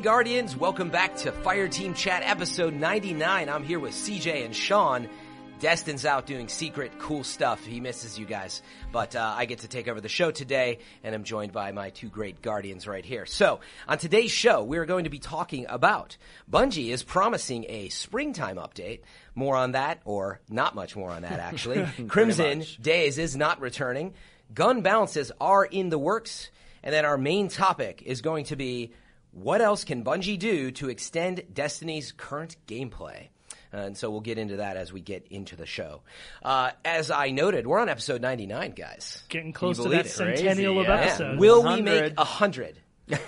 [0.00, 3.50] Hey Guardians, welcome back to Fireteam Chat episode 99.
[3.50, 5.10] I'm here with CJ and Sean.
[5.58, 7.62] Destin's out doing secret cool stuff.
[7.66, 8.62] He misses you guys.
[8.92, 11.90] But uh, I get to take over the show today, and I'm joined by my
[11.90, 13.26] two great Guardians right here.
[13.26, 16.16] So, on today's show, we're going to be talking about
[16.50, 19.00] Bungie is promising a springtime update.
[19.34, 21.86] More on that, or not much more on that, actually.
[22.08, 24.14] Crimson Days is not returning.
[24.54, 26.50] Gun balances are in the works.
[26.82, 28.92] And then our main topic is going to be
[29.32, 33.28] what else can Bungie do to extend Destiny's current gameplay?
[33.72, 36.02] And so we'll get into that as we get into the show.
[36.42, 39.22] Uh, as I noted, we're on episode 99, guys.
[39.28, 40.10] Getting close to that it?
[40.10, 41.00] centennial of yeah.
[41.00, 41.38] episodes.
[41.38, 41.84] Will we 100.
[41.84, 42.78] make 100?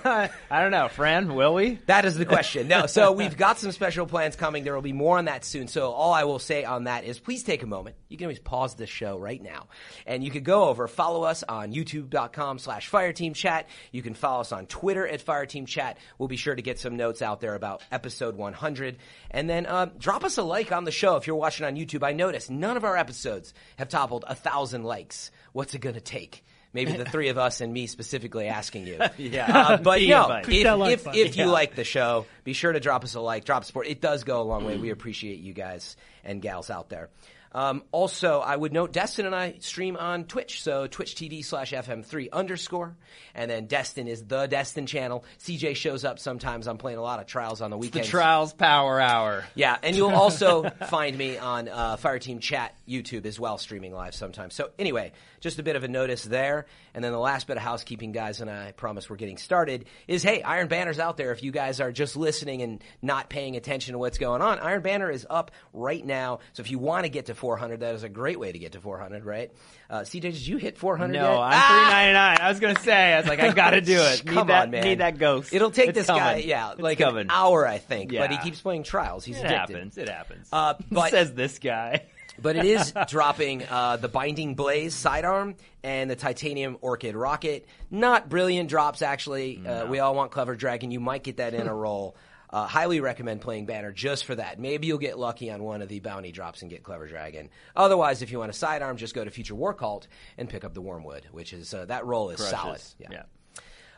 [0.04, 1.34] I don't know, Fran.
[1.34, 1.78] Will we?
[1.86, 2.68] That is the question.
[2.68, 4.64] No, so we've got some special plans coming.
[4.64, 5.68] There will be more on that soon.
[5.68, 7.96] So all I will say on that is please take a moment.
[8.08, 9.68] You can always pause the show right now.
[10.06, 13.64] And you could go over, follow us on youtube.com slash fireteamchat.
[13.90, 15.96] You can follow us on Twitter at fireteamchat.
[16.18, 18.98] We'll be sure to get some notes out there about episode 100.
[19.30, 22.02] And then uh, drop us a like on the show if you're watching on YouTube.
[22.02, 25.30] I noticed none of our episodes have toppled a thousand likes.
[25.52, 26.44] What's it going to take?
[26.74, 28.98] Maybe the three of us and me specifically asking you.
[29.18, 29.46] Yeah.
[29.56, 30.38] Uh, but The no, invite.
[30.40, 31.20] if, Click if, button.
[31.20, 33.86] if you like the show, be sure to drop us a like, drop support.
[33.88, 34.76] It does go a long way.
[34.78, 37.10] We appreciate you guys and gals out there.
[37.54, 41.72] Um, also, I would note Destin and I stream on Twitch, so Twitch TV slash
[41.72, 42.96] FM3 underscore,
[43.34, 45.24] and then Destin is the Destin channel.
[45.40, 46.66] CJ shows up sometimes.
[46.66, 48.06] I'm playing a lot of Trials on the weekend.
[48.06, 48.10] The.
[48.10, 49.44] Trials Power Hour.
[49.54, 54.14] Yeah, and you'll also find me on uh, Fireteam Chat YouTube as well, streaming live
[54.14, 54.54] sometimes.
[54.54, 56.66] So anyway, just a bit of a notice there.
[56.94, 60.22] And then the last bit of housekeeping, guys, and I promise we're getting started, is
[60.22, 63.92] hey, Iron Banner's out there if you guys are just listening and not paying attention
[63.92, 64.58] to what's going on.
[64.58, 66.40] Iron Banner is up right now.
[66.52, 68.72] So if you want to get to 400, that is a great way to get
[68.72, 69.50] to 400, right?
[69.90, 71.30] Uh, CJ, did you hit 400 No, yet?
[71.40, 71.66] I'm Ah!
[71.82, 72.38] three ninety nine.
[72.40, 74.24] I was gonna say, I was like, I gotta do it.
[74.24, 74.84] Need Come that, on, man.
[74.84, 75.52] Need that ghost.
[75.52, 76.48] It'll take It's this guy, coming.
[76.48, 77.22] yeah, It's like coming.
[77.22, 78.14] an hour, I think.
[78.14, 79.24] But he keeps playing Trials.
[79.24, 79.74] He's It addicted.
[79.74, 79.98] happens.
[79.98, 80.48] It happens.
[80.52, 82.04] Uh, but- says this guy.
[82.40, 85.54] But it is dropping uh, the Binding Blaze sidearm
[85.84, 87.66] and the Titanium Orchid rocket.
[87.90, 89.64] Not brilliant drops, actually.
[89.64, 90.90] Uh, we all want Clever Dragon.
[90.90, 92.16] You might get that in a roll.
[92.52, 94.60] Uh, highly recommend playing Banner just for that.
[94.60, 97.48] Maybe you'll get lucky on one of the bounty drops and get Clever Dragon.
[97.74, 100.74] Otherwise, if you want a sidearm, just go to Future War Cult and pick up
[100.74, 102.72] the Wormwood, which is uh, that roll is solid.
[102.72, 102.94] Crushes.
[102.98, 103.22] Yeah.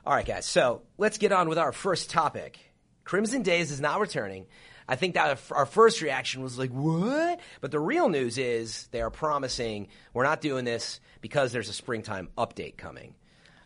[0.06, 0.46] All right, guys.
[0.46, 2.60] So let's get on with our first topic.
[3.02, 4.46] Crimson Days is not returning.
[4.88, 7.40] I think that our first reaction was like, what?
[7.60, 11.72] But the real news is they are promising we're not doing this because there's a
[11.72, 13.14] springtime update coming.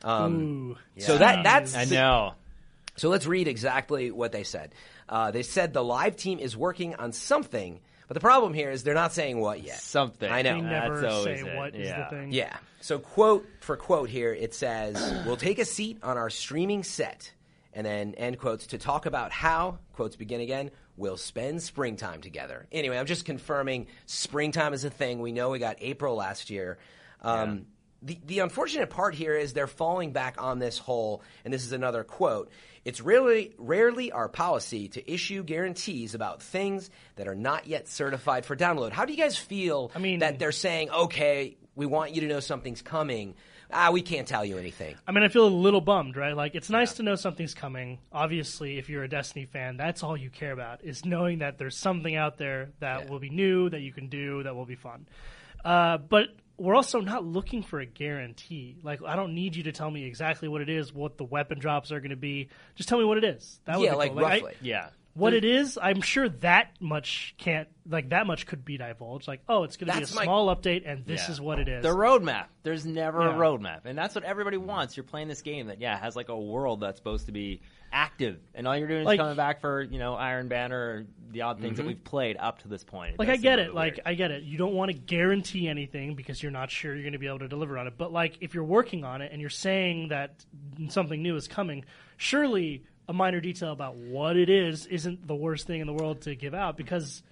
[0.07, 0.77] Ooh.
[0.99, 2.35] So that that's I the- know.
[2.99, 4.75] So let's read exactly what they said.
[5.09, 8.83] Uh, they said the live team is working on something, but the problem here is
[8.83, 9.81] they're not saying what yet.
[9.81, 10.31] Something.
[10.31, 10.57] I know.
[10.57, 11.57] They That's never always say it.
[11.57, 12.05] what is Yeah.
[12.11, 12.33] the thing.
[12.33, 12.57] Yeah.
[12.81, 14.97] So quote for quote here, it says,
[15.27, 17.33] "We'll take a seat on our streaming set."
[17.75, 20.71] And then end quotes to talk about how quotes begin again.
[20.97, 22.67] We'll spend springtime together.
[22.73, 25.21] Anyway, I'm just confirming springtime is a thing.
[25.21, 26.79] We know we got April last year.
[27.23, 27.67] Um,
[28.03, 31.73] the, the unfortunate part here is they're falling back on this whole, and this is
[31.73, 32.51] another quote.
[32.85, 38.47] It's rarely, rarely our policy to issue guarantees about things that are not yet certified
[38.47, 38.93] for download.
[38.93, 42.27] How do you guys feel I mean- that they're saying, okay, we want you to
[42.29, 43.35] know something's coming?
[43.71, 44.95] Ah, we can't tell you anything.
[45.07, 46.35] I mean, I feel a little bummed, right?
[46.35, 47.99] Like, it's nice to know something's coming.
[48.11, 51.77] Obviously, if you're a Destiny fan, that's all you care about is knowing that there's
[51.77, 53.11] something out there that Yeah.
[53.11, 55.07] will be new, that you can do, that will be fun.
[55.63, 58.77] Uh, but we're also not looking for a guarantee.
[58.83, 61.59] Like, I don't need you to tell me exactly what it is, what the weapon
[61.59, 62.49] drops are going to be.
[62.75, 63.61] Just tell me what it is.
[63.65, 64.25] That would Yeah, be like cool.
[64.27, 64.89] I- Yeah.
[65.19, 69.27] What it is, I'm sure that much can't like that much could be divulged.
[69.27, 71.33] Like, oh, it's going to be a That's my- small update, and this Yeah.
[71.33, 71.83] is what it is.
[71.83, 72.47] The roadmap.
[72.63, 73.35] There's never Yeah.
[73.35, 74.97] a roadmap, and that's what everybody wants.
[74.97, 78.39] You're playing this game that yeah has like a world that's supposed to be active,
[78.55, 81.43] and all you're doing is Like- coming back for you know Iron Banner or the
[81.43, 81.89] odd things that mm-hmm.
[81.89, 83.19] we've played up to this point.
[83.19, 83.65] like does I seem get a it.
[83.67, 84.03] little Like weird.
[84.07, 84.43] I get it.
[84.45, 87.41] You don't want to guarantee anything because you're not sure you're going to be able
[87.41, 87.95] to deliver on it.
[87.99, 90.45] But like if you're working on it and you're saying that
[90.89, 91.85] something new is coming,
[92.17, 96.21] surely a minor detail about what it is isn't the worst thing in the world
[96.23, 97.23] to give out because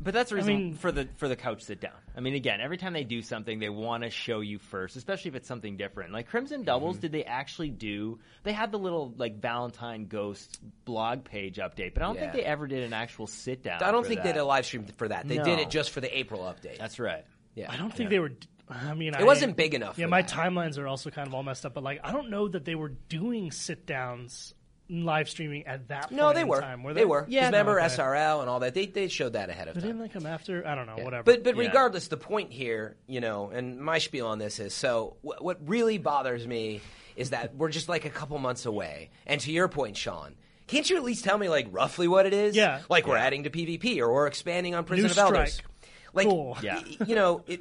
[0.00, 1.92] But that's the reason mean- for the for the couch sit down.
[2.16, 5.28] I mean, again, every time they do something, they want to show you first, especially
[5.28, 6.12] if it's something different.
[6.12, 7.00] Like Crimson Doubles, Mm-hmm.
[7.02, 8.18] did they actually do?
[8.42, 12.44] They had the little like Valentine Ghost blog page update, but I don't think they
[12.44, 13.82] ever did an actual sit down.
[13.82, 14.26] I don't for think that.
[14.28, 15.28] they did a live stream for that.
[15.28, 15.44] They No.
[15.44, 16.78] did it just for the April update.
[16.78, 17.24] That's right.
[17.54, 17.70] yeah.
[17.70, 18.32] I don't think they were.
[18.68, 20.30] I mean, It wasn't big enough Yeah, for my that.
[20.30, 21.74] timelines are also kind of all messed up.
[21.74, 24.54] But like, I don't know that they were doing sit downs
[24.90, 26.02] live streaming at that.
[26.08, 26.60] Point No, they in were.
[26.60, 26.82] Time.
[26.82, 27.04] were they?
[27.04, 27.24] were.
[27.28, 27.88] Yeah, remember okay.
[27.94, 28.74] SRL and all that.
[28.74, 29.90] They they showed that ahead of But time.
[29.90, 30.66] didn't they come after?
[30.66, 30.96] I don't know.
[31.04, 31.22] Whatever.
[31.22, 31.62] But but Yeah.
[31.68, 35.58] regardless, the point here, you know, and my spiel on this is so wh- what
[35.68, 36.80] really bothers me
[37.16, 39.10] is that we're just like a couple months away.
[39.26, 40.34] And to your point, Sean,
[40.66, 42.56] can't you at least tell me like roughly what it is?
[42.56, 42.80] Yeah.
[42.88, 45.54] Like we're adding to PvP or we're expanding on Prison New of Elders.
[45.54, 45.66] strike.
[46.12, 46.56] Like Cool.
[46.62, 46.76] Yeah.
[46.80, 47.60] y- you know, it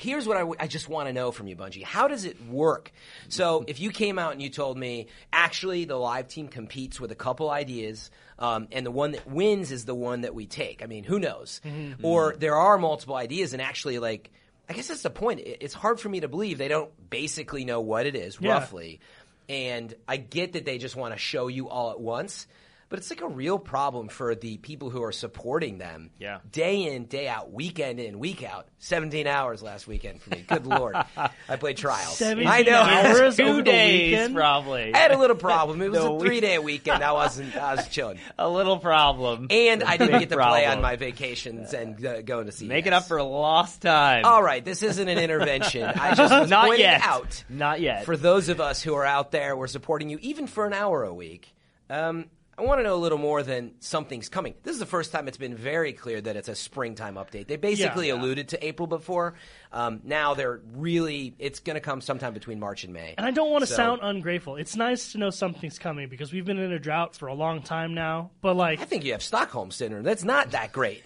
[0.00, 1.82] Here's what I, w- I just want to know from you, Bungie.
[1.82, 2.90] How does it work?
[3.28, 7.12] So, if you came out and you told me, actually, the live team competes with
[7.12, 10.82] a couple ideas, um, and the one that wins is the one that we take.
[10.82, 11.60] I mean, who knows?
[11.64, 12.04] Mm-hmm.
[12.04, 14.30] Or there are multiple ideas, and actually, like,
[14.68, 15.40] I guess that's the point.
[15.44, 18.52] It's hard for me to believe they don't basically know what it is, Yeah.
[18.52, 19.00] roughly.
[19.48, 22.46] And I get that they just want to show you all at once,
[22.90, 26.10] but it's like a real problem for the people who are supporting them.
[26.18, 26.40] Yeah.
[26.50, 28.66] Day in, day out, weekend in, week out.
[28.80, 30.44] 17 hours last weekend for me.
[30.46, 30.96] Good lord.
[31.16, 32.16] I played trials.
[32.16, 32.80] 17 I know.
[32.82, 34.92] hours Two days, probably.
[34.92, 35.80] I had a little problem.
[35.82, 37.04] It was The a three day weekend.
[37.04, 38.18] I wasn't, I was chilling.
[38.38, 39.46] a little problem.
[39.50, 42.86] And I didn't get to play on my vacations and uh, going to see Make
[42.86, 44.24] it up for lost time.
[44.24, 45.84] All right, this isn't an intervention.
[45.84, 47.02] I just was Not yet.
[47.04, 48.04] out Not yet.
[48.04, 51.04] for those of us who are out there, we're supporting you even for an hour
[51.04, 51.54] a week.
[51.88, 52.26] Um,
[52.60, 54.52] I want to know a little more than something's coming.
[54.64, 57.46] This is the first time it's been very clear that it's a springtime update.
[57.46, 58.14] They basically Yeah.
[58.20, 59.32] alluded to April before.
[59.72, 63.14] Um, now they're really, it's going to come sometime between March and May.
[63.16, 64.56] And I don't want to So- sound ungrateful.
[64.56, 67.62] It's nice to know something's coming because we've been in a drought for a long
[67.62, 68.30] time now.
[68.42, 70.02] But like, I think you have Stockholm syndrome.
[70.02, 71.02] That's not that great.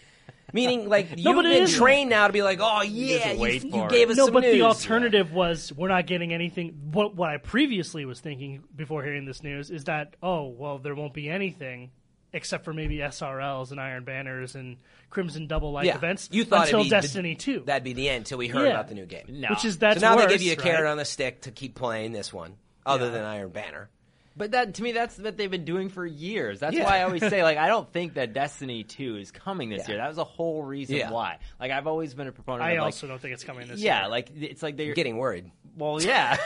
[0.55, 1.79] Meaning, like you've but it been isn't.
[1.79, 3.91] trained now to be like, oh yeah, you, wait you for it.
[3.91, 4.63] gave us no, some but the news.
[4.63, 6.91] alternative was we're not getting anything.
[6.93, 10.95] What what I previously was thinking before hearing this news is that oh well, there
[10.95, 11.91] won't be anything
[12.33, 14.77] except for maybe SRLs and Iron Banners and
[15.11, 15.97] Crimson Double like yeah.
[15.97, 17.63] events you thought until it'd be the- Destiny Two.
[17.67, 18.71] That'd be the end till we heard Yeah.
[18.75, 19.25] about the new game.
[19.29, 19.49] No.
[19.51, 20.91] which is that's so now worse, they give you a carrot right?
[20.91, 22.55] on the stick to keep playing this one,
[22.87, 23.11] other Yeah.
[23.13, 23.89] than Iron Banner.
[24.37, 26.61] But that to me, that's what they've been doing for years.
[26.61, 26.85] That's Yeah.
[26.85, 29.89] why I always say, like, I don't think that Destiny Two is coming this Yeah.
[29.95, 29.97] year.
[29.99, 31.11] That was a whole reason Yeah.
[31.11, 31.39] why.
[31.61, 32.63] Like, I've always been a proponent.
[32.65, 33.93] I of, like, I also don't think it's coming this year.
[33.93, 36.37] yeah, like it's like they're I'm getting worried well, yeah,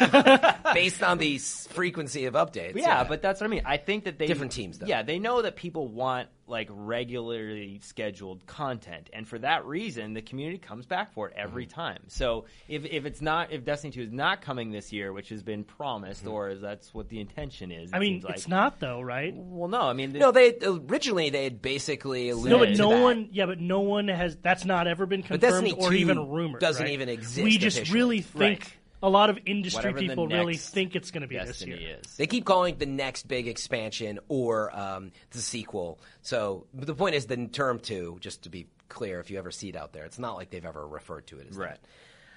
[0.74, 2.76] based on the frequency of updates.
[2.76, 3.62] yeah, but that's what I mean.
[3.66, 4.86] I think that they Different teams, though.
[4.86, 10.22] Yeah, they know that people want like regularly scheduled content, and for that reason, the
[10.22, 11.80] community comes back for it every Mm-hmm.
[11.80, 12.02] time.
[12.08, 15.42] So if if it's not if Destiny Two is not coming this year, which has
[15.42, 16.32] been promised, Mm-hmm.
[16.32, 18.36] or that's what the intention is, I mean, seems like.
[18.36, 19.32] it's not though, right?
[19.36, 22.88] Well, no, I mean, no, they originally they had basically alluded No, but to no
[22.90, 23.02] that.
[23.02, 23.28] one.
[23.32, 24.36] Yeah, but no one has.
[24.36, 26.60] That's not ever been But confirmed Destiny or 2 even rumored.
[26.60, 26.92] doesn't right?
[26.92, 27.98] even exist We just officially.
[28.00, 28.72] really think Right.
[29.02, 31.98] A lot of industry Whatever people really think it's going to be Destiny this year.
[32.04, 32.16] is.
[32.16, 36.00] They keep calling it the next big expansion or um, the sequel.
[36.22, 39.68] So the point is the term two, just to be clear, if you ever see
[39.68, 41.70] it out there, it's not like they've ever referred to it as Right.
[41.70, 41.80] that.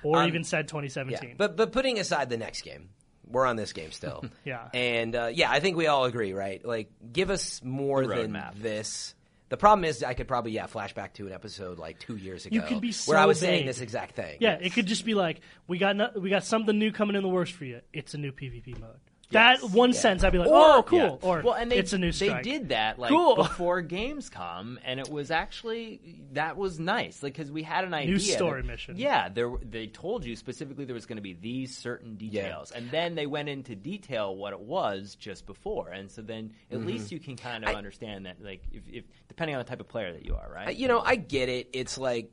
[0.04, 1.36] Or Um, even said Yeah, 2017.
[1.38, 2.90] but but putting aside the next game,
[3.28, 4.24] we're on this game still.
[4.46, 4.68] Yeah.
[4.74, 6.64] and uh, yeah, I think we all agree, right?
[6.66, 8.56] Like, give us more than roadmap.
[8.56, 9.16] this.
[9.52, 12.56] The problem is, I could probably yeah flashback to an episode like two years ago
[12.56, 14.38] You can be where I so was saying this exact thing.
[14.40, 17.22] yeah, it could just be like we got no, we got something new coming in
[17.22, 17.82] the works for you.
[17.92, 18.96] It's a new PvP mode.
[19.32, 21.00] That one sense, I'd be like, Or- oh, cool.
[21.00, 21.28] yeah.
[21.30, 22.44] Or well, and they, it's a new strike.
[22.44, 23.36] They did that like Cool.
[23.38, 26.00] before Gamescom, and it was actually
[26.34, 27.24] that was nice.
[27.24, 28.12] Like because we had an idea.
[28.12, 28.96] New story that- mission.
[28.98, 32.90] Yeah, there they told you specifically there was going to be these certain details, and
[32.92, 36.88] then they went into detail what it was just before, and so then at Mm-hmm.
[36.88, 38.38] least you can kind of understand that.
[38.44, 40.76] Like if, if depending on the type of player that you are, right?
[40.76, 41.70] You know, I get it.
[41.74, 42.32] It's like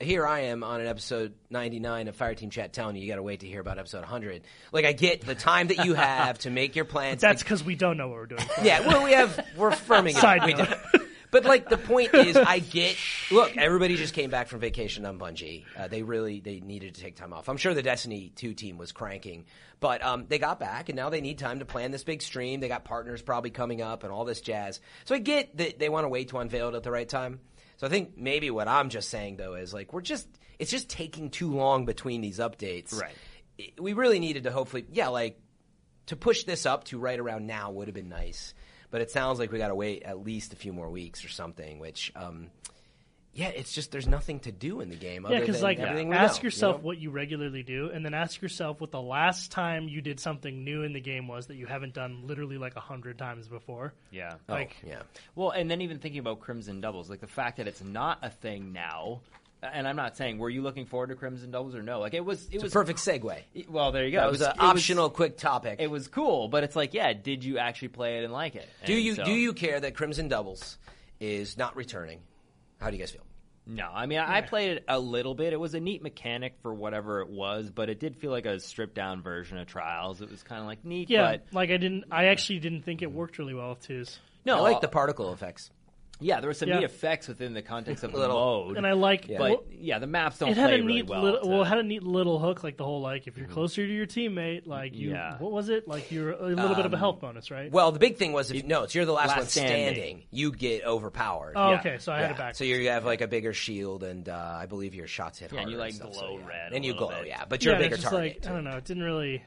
[0.00, 3.22] here I am on an episode 99 of Fireteam Chat telling you you got to
[3.22, 4.42] wait to hear about episode 100.
[4.72, 7.20] Like I get the time that you have to make your plans.
[7.20, 8.44] That's because we don't know what we're doing.
[8.62, 10.16] yeah, well, we have we're firming it.
[10.16, 10.46] Side up.
[10.46, 10.68] We note.
[10.92, 11.06] do.
[11.30, 12.96] But like the point is, I get.
[13.30, 15.64] Look, everybody just came back from vacation on Bungie.
[15.78, 17.48] Uh, they really they needed to take time off.
[17.48, 19.44] I'm sure the Destiny 2 team was cranking,
[19.78, 22.60] but um, they got back and now they need time to plan this big stream.
[22.60, 24.80] They got partners probably coming up and all this jazz.
[25.04, 27.40] So I get that they want to wait to unveil it at the right time.
[27.80, 30.90] So I think maybe what I'm just saying though is like we're just it's just
[30.90, 33.00] taking too long between these updates.
[33.00, 33.14] Right.
[33.80, 35.40] We really needed to hopefully yeah like
[36.04, 38.52] to push this up to right around now would have been nice.
[38.90, 41.30] But it sounds like we got to wait at least a few more weeks or
[41.30, 41.78] something.
[41.78, 42.50] Which, um,
[43.32, 45.26] yeah, it's just there's nothing to do in the game.
[45.30, 46.86] Yeah, because like everything we ask know, yourself you know?
[46.86, 50.64] what you regularly do, and then ask yourself what the last time you did something
[50.64, 53.92] new in the game was that you haven't done literally like a hundred times before.
[54.10, 54.34] yeah.
[54.48, 55.02] Oh, like, yeah.
[55.36, 58.30] Well, and then even thinking about Crimson Doubles, like the fact that it's not a
[58.30, 59.20] thing now.
[59.62, 62.00] And I'm not saying were you looking forward to Crimson Doubles or no?
[62.00, 63.68] Like it was, it It's a was perfect segue.
[63.68, 64.20] Well, there you go.
[64.22, 65.76] That It was an it optional, quick topic.
[65.80, 68.66] It was cool, but it's like, yeah, did you actually play it and like it?
[68.86, 70.78] do And you so- do you care that Crimson Doubles
[71.20, 72.20] is not returning?
[72.80, 73.22] How do you guys feel?
[73.66, 75.52] No, I mean, I played it a little bit.
[75.52, 78.58] It was a neat mechanic for whatever it was, but it did feel like a
[78.58, 80.22] stripped down version of Trials.
[80.22, 82.04] It was kind of like neat, yeah, but like I didn't.
[82.10, 84.88] I actually didn't think it worked really well with twos, no, I like uh, the
[84.88, 85.70] particle effects.
[86.20, 86.76] Yeah, there were some Yeah.
[86.80, 88.36] neat effects within the context of the Little-
[88.66, 89.26] mode, and I like.
[89.28, 91.22] but well, yeah, the maps don't it had play a really neat well.
[91.22, 91.40] little.
[91.42, 93.86] to- Well, it had a neat little hook, like the whole like if you're closer
[93.86, 95.10] to your teammate, like you.
[95.10, 95.36] Yeah.
[95.38, 95.88] What was it?
[95.88, 97.70] Like you're a little bit of a health bonus, right?
[97.72, 99.94] Well, the big thing was if you, no, it's you're the last, Last one standing.
[99.94, 100.22] standing.
[100.30, 101.54] You get overpowered.
[101.56, 101.80] oh, yeah.
[101.80, 102.30] okay, so I had Yeah.
[102.32, 102.54] it back.
[102.54, 105.60] So you have like a bigger shield, and uh, I believe your shots hit Yeah,
[105.60, 105.72] and harder.
[105.72, 106.46] you, like, stuff, glow yeah.
[106.46, 107.28] red and you little glow, bit.
[107.28, 107.44] yeah.
[107.48, 108.36] But you're yeah, a bigger target.
[108.42, 108.76] like I don't know.
[108.76, 109.42] It didn't really.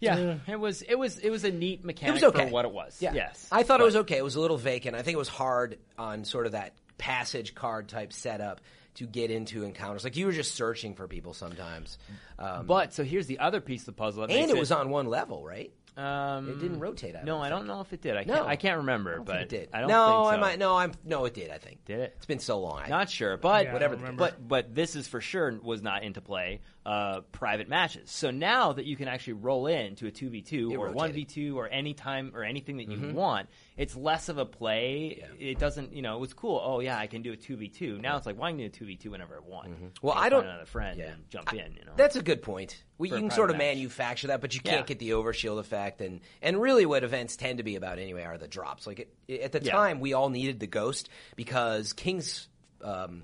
[0.00, 2.64] Yeah, it was it was it was a neat mechanic It was okay for what
[2.64, 2.98] it was.
[3.00, 3.14] Yeah.
[3.14, 4.18] Yes, I thought it was okay.
[4.18, 4.96] It was a little vacant.
[4.96, 8.60] I think it was hard on sort of that passage card type setup
[8.94, 10.04] to get into encounters.
[10.04, 11.98] Like you were just searching for people sometimes.
[12.38, 14.22] Um, But so here's the other piece of the puzzle.
[14.22, 15.70] That and makes it was on one level, right?
[15.96, 17.16] Um, It didn't rotate.
[17.16, 18.16] I No, don't I don't know if it did.
[18.16, 18.34] I No.
[18.34, 19.68] can't, I can't remember, I don't but think it did.
[19.72, 20.24] I don't no, think so.
[20.28, 20.58] I might.
[20.58, 20.92] No, I'm.
[21.04, 21.50] No, it did.
[21.50, 21.84] I think.
[21.86, 22.12] Did it?
[22.16, 22.82] It's been so long.
[22.84, 24.18] I, Not sure, but Yeah, whatever the- remember.
[24.24, 26.60] but but this is for sure was not into play.
[26.84, 28.10] Uh, private matches.
[28.10, 31.12] So now that you can actually roll in to a two v two or one
[31.12, 35.22] v two or any time or anything that you want, it's less of a play.
[35.38, 35.48] Yeah.
[35.50, 36.60] It doesn't, you know, it was cool.
[36.64, 37.98] Oh yeah, I can do a two v two.
[37.98, 39.68] Now it's like, why well, I can do a two v two whenever I want.
[40.02, 41.12] Well, Go I don't- another friend Yeah.
[41.12, 41.74] and jump in.
[41.78, 42.82] You know, That's a good point.
[42.98, 43.76] We, you can sort of match.
[43.76, 46.00] manufacture that, but you can't get the overshield effect.
[46.00, 48.86] And, and really, what events tend to be about anyway are the drops.
[48.86, 49.72] Like it, at the Yeah.
[49.72, 52.48] time, we all needed the ghost because King's
[52.82, 53.22] um,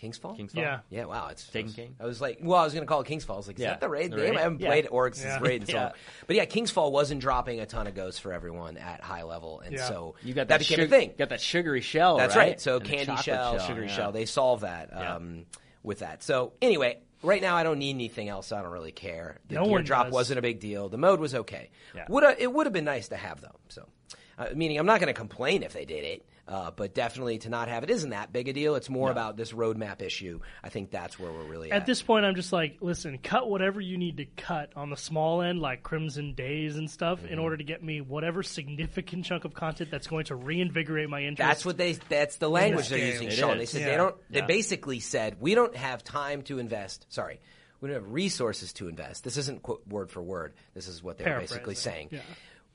[0.00, 0.34] King's Fall.
[0.34, 0.62] King's Fall.
[0.62, 0.80] Yeah.
[0.88, 1.96] Yeah, wow, it's Taken I King?
[2.00, 3.36] I was like, well, I was going to call it King's Fall.
[3.36, 3.70] I was like, is Yeah.
[3.70, 4.30] that the raid The name?
[4.30, 4.36] raid?
[4.38, 4.68] I haven't Yeah.
[4.68, 5.38] played Oryx's Yeah.
[5.40, 5.92] raid in so Yeah.
[6.26, 9.60] But yeah, King's Fall wasn't dropping a ton of ghosts for everyone at high level,
[9.60, 9.86] and Yeah.
[9.86, 11.12] so you got that, that, became sug- a thing.
[11.18, 12.16] Got that sugary shell.
[12.16, 12.48] That's right.
[12.50, 12.60] right.
[12.60, 13.94] So And candy chocolate shell, sugary yeah.
[13.96, 15.16] shell, they solve that Yeah.
[15.16, 15.46] um,
[15.82, 16.22] with that.
[16.22, 18.52] So anyway, right now I don't need anything else.
[18.52, 19.38] I don't really care.
[19.48, 20.14] The No gear one drop does.
[20.14, 20.88] wasn't a big deal.
[20.88, 21.70] The mode was okay.
[21.94, 22.06] Yeah.
[22.08, 23.56] Would it would have been nice to have though.
[23.68, 23.86] So.
[24.38, 27.48] Uh, meaning, I'm not going to complain if they did it, uh, but definitely to
[27.48, 28.74] not have it isn't that big a deal.
[28.74, 30.40] It's more about this roadmap issue.
[30.64, 31.76] I think that's where we're really at.
[31.82, 34.96] At this point, I'm just like, listen, cut whatever you need to cut on the
[34.96, 37.32] small end, like Crimson Days and stuff, Mm-hmm.
[37.32, 41.20] in order to get me whatever significant chunk of content that's going to reinvigorate my
[41.22, 41.38] interest.
[41.48, 41.92] That's what they.
[42.08, 43.12] That's the language this they're game.
[43.12, 43.50] using, It Sean.
[43.52, 43.58] is.
[43.58, 43.90] They said Yeah.
[43.92, 44.16] they don't.
[44.30, 44.46] They Yeah.
[44.46, 47.06] basically said we don't have time to invest.
[47.10, 47.40] Sorry,
[47.80, 49.22] we don't have resources to invest.
[49.24, 50.52] This isn't quote, word for word.
[50.74, 52.08] This is what they were basically saying.
[52.10, 52.20] Yeah.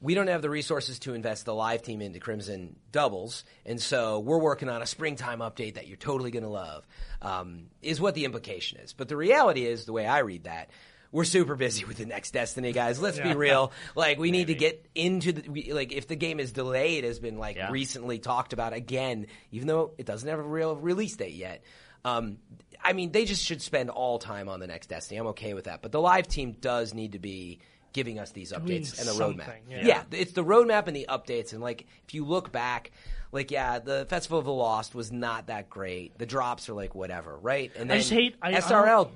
[0.02, 4.20] We don't have the resources to invest the live team into Crimson doubles, and so
[4.20, 6.86] we're working on a springtime update that you're totally going to love.
[7.22, 8.94] Um, is what the implication is.
[8.94, 10.70] But the reality is, the way I read that,
[11.12, 13.00] we're super busy with the next Destiny, guys.
[13.00, 13.72] Let's be real.
[13.96, 17.20] Like, we need to get into the we, like if the game is delayed, has
[17.20, 17.72] been like Yeah.
[17.72, 21.64] recently talked about again, even though it doesn't have a real release date yet.
[22.04, 22.38] Um,
[22.84, 25.18] I mean, they just should spend all time on the next Destiny.
[25.20, 27.60] I'm okay with that, but the live team does need to be
[27.96, 29.46] giving us these updates and the roadmap.
[29.46, 30.04] something, yeah.
[30.12, 31.54] it's the roadmap and the updates.
[31.54, 32.92] And like, if you look back,
[33.32, 36.18] like yeah, the Festival of the Lost was not that great.
[36.18, 37.72] The drops are like whatever, right?
[37.76, 39.10] And I just hate- I- I SRL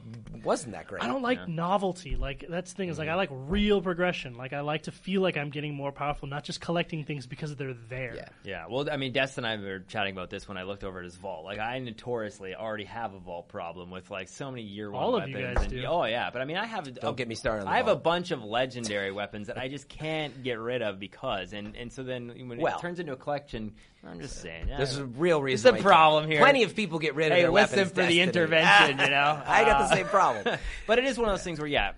[0.44, 1.04] wasn't that great.
[1.04, 2.16] I don't like novelty.
[2.16, 3.18] Like that's the thing is like I mm-hmm.
[3.18, 4.36] like real progression.
[4.36, 7.56] Like I like to feel like I'm getting more powerful, not just collecting things because
[7.56, 8.14] they're there.
[8.16, 8.30] Yeah.
[8.44, 11.00] Yeah, well, I mean, Des and I were chatting about this when I looked over
[11.00, 11.46] at his vault.
[11.46, 15.16] Like, I notoriously already have a vault problem with like so many year one All
[15.16, 15.86] of you guys and- do.
[15.86, 16.94] Oh yeah, but I mean, I have.
[16.96, 17.98] Don't get me started on the I have vault.
[17.98, 21.92] a bunch of legendary weapons that I just can't get rid of because, and and
[21.92, 23.74] so then when Well- it turns into a collection,
[24.08, 24.68] I'm just saying.
[24.70, 25.72] Yeah, There's a real reason.
[25.74, 26.40] There's a why problem here.
[26.40, 27.96] Plenty of people get rid of Hey, their listen weapons.
[27.96, 29.42] for the intervention, you know?
[29.46, 30.58] I got the Uh, same problem.
[30.88, 31.92] but it is one of those things where, yeah,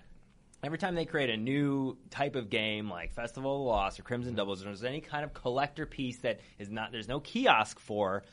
[0.64, 4.02] every time they create a new type of game like Festival of the Lost or
[4.02, 7.78] Crimson Doubles, or there's any kind of collector piece that is not, there's no kiosk
[7.78, 8.24] for,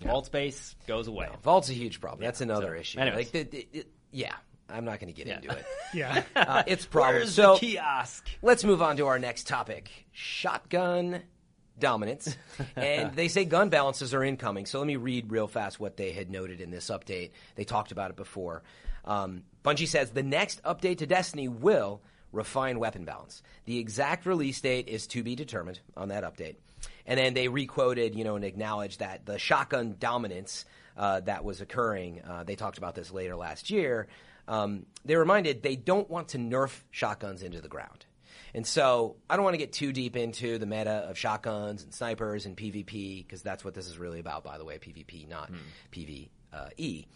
[0.00, 1.28] vault space goes away.
[1.42, 2.24] Vault's a huge problem.
[2.24, 2.98] That's another so, issue.
[2.98, 3.16] anyways.
[3.16, 4.34] Like, the, the, it- yeah,
[4.68, 5.64] I'm not going to get into it.
[5.94, 6.22] Yeah.
[6.36, 7.14] Uh, it's a problem.
[7.16, 8.26] Where's so the kiosk?
[8.42, 11.22] let's move on to our next topic: shotgun
[11.78, 12.36] dominance.
[12.76, 14.66] and they say gun balances are incoming.
[14.66, 17.30] So let me read real fast what they had noted in this update.
[17.54, 18.62] They talked about it before.
[19.04, 22.00] Um, Bungie says the next update to Destiny will
[22.32, 23.42] refine weapon balance.
[23.64, 26.56] The exact release date is to be determined on that update.
[27.06, 30.66] And then they requoted, you know, and acknowledged that the shotgun dominance
[30.96, 32.20] uh, that was occurring.
[32.22, 34.08] Uh, they talked about this later last year.
[34.46, 38.04] Um, they reminded they don't want to nerf shotguns into the ground.
[38.54, 41.92] And so I don't want to get too deep into the meta of shotguns and
[41.92, 45.50] snipers and PvP because that's what this is really about, by the way, PvP, not
[45.50, 45.56] hmm.
[45.92, 47.06] PvE.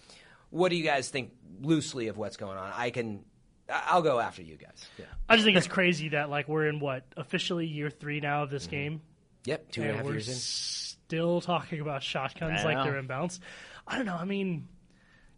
[0.51, 2.73] What do you guys think loosely of what's going on?
[2.77, 3.25] I can,
[3.71, 4.85] I- I'll go after you guys.
[4.99, 5.07] Yeah.
[5.29, 8.51] I just think it's crazy that like we're in what officially year three now of
[8.51, 8.71] this mm-hmm.
[8.71, 9.01] game,
[9.45, 10.35] Yep, two and a and half we're years in.
[10.35, 12.85] still talking about shotguns like know.
[12.85, 13.41] they're in balance.
[13.87, 14.17] I don't know.
[14.17, 14.69] I mean,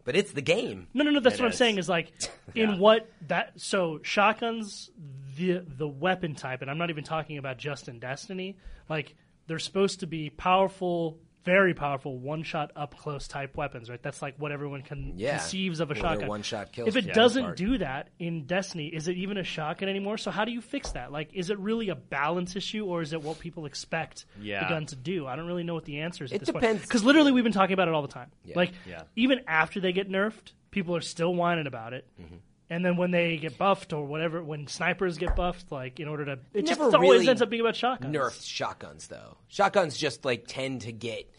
[0.05, 0.89] But it's the game.
[0.93, 1.21] no, no, no.
[1.21, 1.79] That's what I'm saying.
[1.79, 2.13] Is like
[2.55, 4.91] in what that so shotguns
[5.37, 8.57] the the weapon type, and I'm not even talking about just in Destiny.
[8.89, 9.15] Like
[9.47, 11.19] they're supposed to be powerful.
[11.45, 14.03] Very powerful one-shot up-close type weapons, right?
[14.03, 15.39] That's like what everyone con- Yeah.
[15.39, 16.29] conceives of a Or they're shotgun.
[16.29, 17.57] one-shot kills If it for the most doesn't part.
[17.59, 20.17] do that in Destiny, is it even a shotgun anymore?
[20.17, 21.13] So how do you fix that?
[21.13, 24.87] Like, is it really a balance issue, or is it what people expect the gun
[24.87, 25.27] to do?
[25.27, 26.33] I don't really know what the answer is.
[26.33, 26.81] It at this depends.
[26.83, 28.31] Because literally, we've been talking about it all the time.
[28.55, 29.03] Like, Yeah.
[29.17, 32.07] even after they get nerfed, people are still whining about it.
[32.21, 32.37] Mm-hmm.
[32.75, 36.25] And then when they get buffed or whatever, when snipers get buffed, like in order
[36.25, 38.15] to, it just never always really ends up being about shotguns.
[38.17, 39.37] nerfed shotguns though.
[39.47, 41.31] Shotguns just like tend to get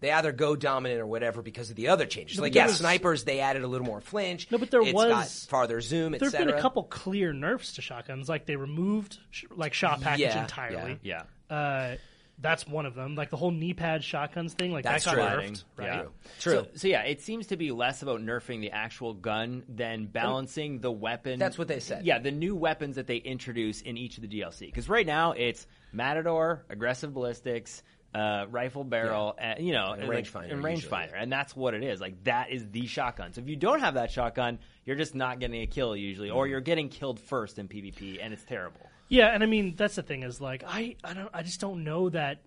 [0.00, 2.38] they either go dominant or whatever because of the other changes.
[2.38, 4.48] like there yeah, was- snipers they added a little more flinch.
[4.52, 6.46] No, but there It's was- got farther zoom, There have etc.
[6.46, 10.42] been a couple clear nerfs to shotguns, like they removed sh- like shot package Yeah,
[10.42, 10.98] entirely.
[11.02, 11.22] Yeah.
[11.50, 11.96] Uh,
[12.38, 13.14] that's one of them.
[13.14, 15.42] Like the whole knee pad shotguns thing, like That's that got true.
[15.50, 15.64] nerfed.
[15.76, 15.86] Right?
[15.86, 16.02] Yeah.
[16.40, 16.52] True.
[16.52, 20.80] So, so yeah, it seems to be less about nerfing the actual gun than balancing
[20.80, 21.38] the weapon.
[21.38, 22.04] That's what they said.
[22.04, 24.60] Yeah, the new weapons that they introduce in each of the DLC.
[24.66, 27.82] Because right now it's Matador, aggressive ballistics,
[28.14, 31.74] uh, rifle barrel, and you know, And like- rangefinder and usually, rangefinder, and that's what
[31.74, 32.00] it is.
[32.00, 33.32] Like that is the shotgun.
[33.32, 36.36] So if you don't have that shotgun, you're just not getting a kill usually, Mm.
[36.36, 38.80] or you're getting killed first in PvP, and it's terrible.
[39.08, 41.84] Yeah, and I mean that's the thing is like I I don't I just don't
[41.84, 42.42] know that.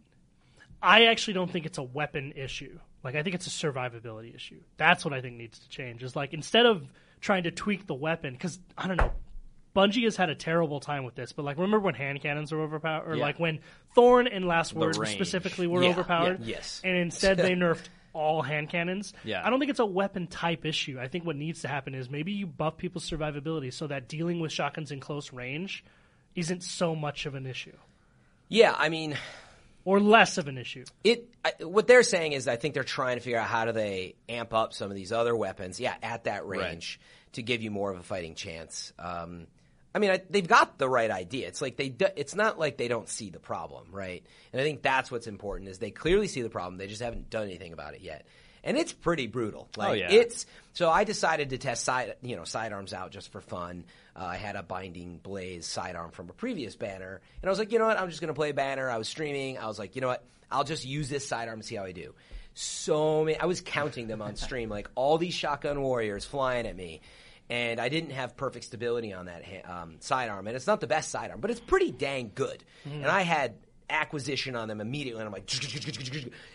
[0.81, 2.79] I actually don't think it's a weapon issue.
[3.03, 4.59] Like I think it's a survivability issue.
[4.77, 6.03] That's what I think needs to change.
[6.03, 6.83] Is like instead of
[7.21, 9.11] trying to tweak the weapon, because I don't know.
[9.75, 12.61] Bungie has had a terrible time with this, but like remember when hand cannons were
[12.63, 13.21] overpowered, or Yeah.
[13.23, 13.59] like when
[13.93, 16.81] Thorn and Last Word specifically were Yeah, overpowered, yeah, yes.
[16.83, 19.13] and instead they nerfed all hand cannons.
[19.23, 19.45] Yeah.
[19.45, 20.97] I don't think it's a weapon type issue.
[20.99, 24.39] I think what needs to happen is maybe you buff people's survivability so that dealing
[24.39, 25.83] with shotguns in close range
[26.37, 27.75] isn't so much of an issue
[28.49, 29.17] yeah, I mean,
[29.85, 30.85] or less of an issue.
[31.03, 31.29] it.
[31.43, 34.15] I, what they're saying is, I think they're trying to figure out how do they
[34.29, 35.79] amp up some of these other weapons.
[35.79, 36.99] Yeah, at that range
[37.33, 38.93] to give you more of a fighting chance.
[38.97, 39.47] Um,
[39.93, 41.47] I mean, I, they've got the right idea.
[41.47, 41.89] It's like they.
[41.89, 44.23] Do, it's not like they don't see the problem, right?
[44.53, 46.77] And I think that's what's important is they clearly see the problem.
[46.77, 48.25] They just haven't done anything about it yet.
[48.63, 49.69] And it's pretty brutal.
[49.77, 50.11] Like yeah.
[50.11, 53.85] it's so I decided to test side you know sidearms out just for fun.
[54.17, 57.71] Uh, I had a binding blaze sidearm from a previous banner, and I was like,
[57.71, 58.89] you know what, I'm just gonna play a banner.
[58.89, 59.57] I was streaming.
[59.59, 61.91] I was like, you know what, I'll just use this sidearm and see how I
[61.91, 62.13] do.
[62.55, 66.75] So many, I was counting them on stream, like all these shotgun warriors flying at
[66.75, 67.01] me.
[67.49, 70.87] And I didn't have perfect stability on that ha- um, sidearm, and it's not the
[70.87, 72.61] best sidearm, but it's pretty dang good.
[72.83, 73.53] And I had
[73.89, 75.49] acquisition on them immediately, and I'm like,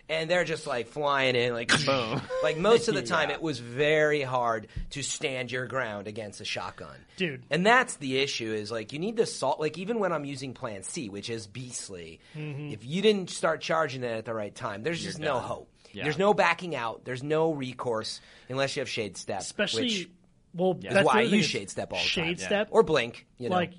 [0.09, 2.21] and they're just like flying in, like boom.
[2.43, 6.45] Like most of the time, it was very hard to stand your ground against a
[6.45, 7.45] shotgun, Dude.
[7.51, 9.61] And that's the issue is like you need to salt.
[9.61, 12.73] Like even when I'm using Plan C, which is beastly, mm-hmm.
[12.73, 15.69] if you didn't start charging it at the right time, there's just no hope.
[15.93, 16.05] Yeah.
[16.05, 17.05] There's no backing out.
[17.05, 20.11] There's no recourse unless you have shade step, Especially, which
[20.55, 22.83] well, is that's why the I use shade step all the shade time, step or
[22.83, 23.27] blink.
[23.39, 23.75] You know, like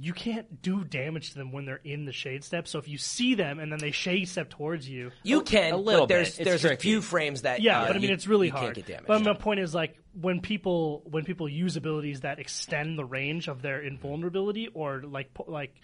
[0.00, 2.66] you can't do damage to them when they're in the shade step.
[2.66, 5.76] So if you see them and then they shade step towards you, You can, a
[5.76, 6.46] little but there's bit.
[6.48, 8.74] It's there's a few frames that yeah, uh, but I mean you- it's really hard.
[8.74, 9.06] Can't get damage.
[9.06, 13.48] But my point is like when people when people use abilities that extend the range
[13.48, 15.74] of their invulnerability, or like like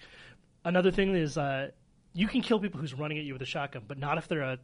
[0.64, 1.68] another thing is uh,
[2.12, 4.42] you can kill people who's running at you with a shotgun, but not if they're
[4.42, 4.58] a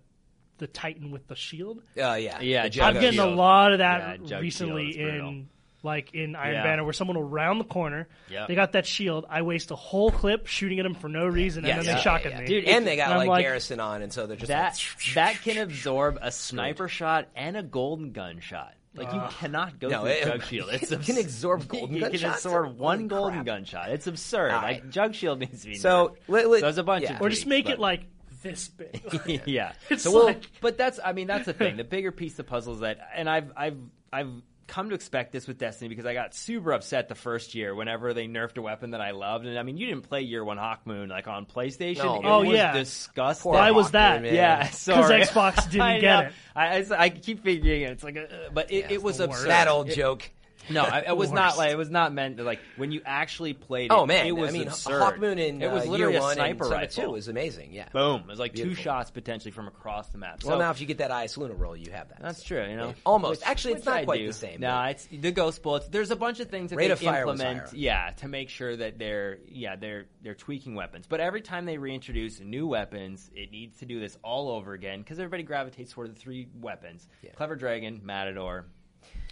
[0.59, 1.79] the Titan with the shield.
[1.97, 5.29] uh, yeah, Yeah, the I'm Jugga getting a lot of that Jug recently shield brutal.
[5.29, 5.49] in
[5.83, 6.63] like in Iron Yeah.
[6.65, 8.09] Banner, where someone will round the corner.
[8.31, 8.49] Yep.
[8.49, 9.27] They got that shield.
[9.31, 11.99] I waste a whole clip shooting at them for no reason, Yes, and then they
[11.99, 12.41] yeah, shotgun yeah.
[12.41, 12.47] me.
[12.47, 14.73] Dude, and they got And like, like- Garrison on, and so they're just that
[15.07, 18.75] like, that can absorb a sniper shot and a golden gun shot.
[18.95, 20.71] Like you cannot go No, through it- Jug Shield.
[20.73, 22.45] It's it can absorb golden you gun can shots?
[22.45, 23.47] absorb one Holy golden crap.
[23.47, 23.91] gun shot.
[23.91, 24.51] It's absurd.
[24.51, 24.91] All Like right.
[24.91, 26.17] Jug Shield needs to be So, nerfed.
[26.27, 27.15] let- let- So there's a bunch yeah.
[27.15, 28.01] of or just make but- it like
[28.43, 29.43] this big.
[29.47, 29.73] yeah.
[29.89, 31.77] It's so we'll, like- but that's I mean that's the thing.
[31.77, 33.79] The bigger piece of the puzzle is that, and I've I've
[34.13, 34.31] I've
[34.69, 38.15] come to expect this with Destiny because I got super upset the first year whenever
[38.15, 39.47] they nerfed a weapon that I loved.
[39.47, 42.05] And I mean, you didn't play Year One Hawkmoon like on PlayStation.
[42.05, 42.25] No, it.
[42.25, 42.73] Oh, was yeah.
[42.75, 43.51] disgusting.
[43.51, 44.23] Why was that?
[44.23, 44.35] man.
[44.35, 46.21] Yeah, because Xbox didn't I get know.
[46.29, 46.33] it.
[46.55, 47.91] I, I, I keep figuring it.
[47.93, 49.49] It's like, a, but it, it was the absurd.
[49.49, 50.31] that old It- joke.
[50.71, 53.53] No, I, it was not like it was not meant to, like when you actually
[53.55, 53.95] played it.
[53.95, 55.01] Oh man, it was I mean, absurd.
[55.03, 57.05] Hawkmoon in it was uh, literally year a one sniper and rifle.
[57.05, 57.73] two was amazing.
[57.73, 57.89] Yeah.
[57.93, 58.23] Boom!
[58.23, 60.43] It was like two shots potentially from across the map.
[60.45, 62.21] Well, So- now if you get that Eyasluna roll, you have that.
[62.21, 62.95] That's true, you know.
[63.07, 63.41] Almost.
[63.43, 64.27] Which- Actually, it's which not I quite do.
[64.27, 65.89] the same, No, but- it's the ghost bullets.
[65.89, 67.77] There's a bunch of things that Rate they of fire was implement, higher.
[67.77, 71.07] yeah, to make sure that they're yeah they're they're tweaking weapons.
[71.09, 75.01] But every time they reintroduce new weapons, it needs to do this all over again
[75.01, 78.67] because everybody gravitates toward the three weapons: Clever Dragon, Matador.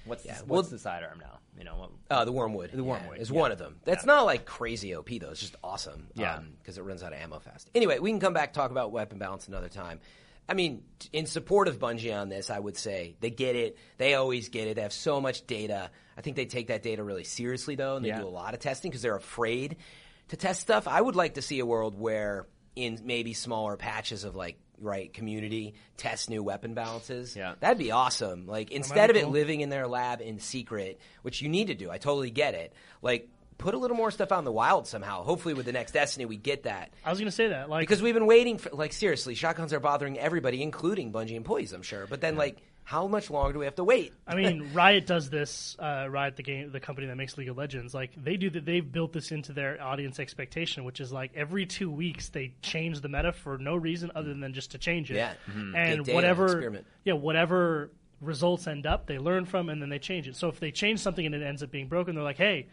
[0.06, 1.38] What's Yeah, the, well- the sidearm now?
[1.58, 2.70] You know, what, Uh, the Wormwood.
[2.72, 3.40] The Wormwood, yeah, is yeah.
[3.40, 3.76] one of them.
[3.84, 5.30] That's not like crazy OP though.
[5.30, 6.08] It's just awesome.
[6.14, 6.40] Yeah.
[6.60, 7.70] because it runs out of ammo fast.
[7.74, 10.00] Anyway, we can come back talk about weapon balance another time.
[10.48, 13.78] I mean, in support of Bungie on this, I would say they get it.
[13.98, 14.74] They always get it.
[14.76, 15.90] They have so much data.
[16.16, 18.20] I think they take that data really seriously though, and they Yeah.
[18.20, 19.76] do a lot of testing because they're afraid
[20.28, 20.86] to test stuff.
[20.86, 25.12] I would like to see a world where in maybe smaller patches of like right
[25.12, 27.36] community test new weapon balances.
[27.36, 27.54] Yeah.
[27.60, 28.46] That'd be awesome.
[28.46, 29.32] Like instead of it cool.
[29.32, 32.72] living in their lab in secret, which you need to do, I totally get it.
[33.02, 35.22] Like put a little more stuff out in the wild somehow.
[35.22, 36.92] Hopefully with the next Destiny we get that.
[37.04, 39.80] I was gonna say that like Because we've been waiting for like seriously, shotguns are
[39.80, 42.06] bothering everybody, including Bungie employees, I'm sure.
[42.06, 44.12] But then like how much longer do we have to wait?
[44.28, 45.74] I mean, Riot does this.
[45.76, 48.64] Uh, Riot, the game, the company that makes League of Legends, like they do that.
[48.64, 53.00] They've built this into their audience expectation, which is like every two weeks they change
[53.00, 55.16] the meta for no reason other than just to change it.
[55.16, 55.32] Yeah.
[55.50, 55.74] Mhm.
[55.74, 56.86] and data, whatever, experiment.
[57.04, 60.36] yeah, whatever results end up, they learn from, and then they change it.
[60.36, 62.68] So if they change something and it ends up being broken, they're like, hey.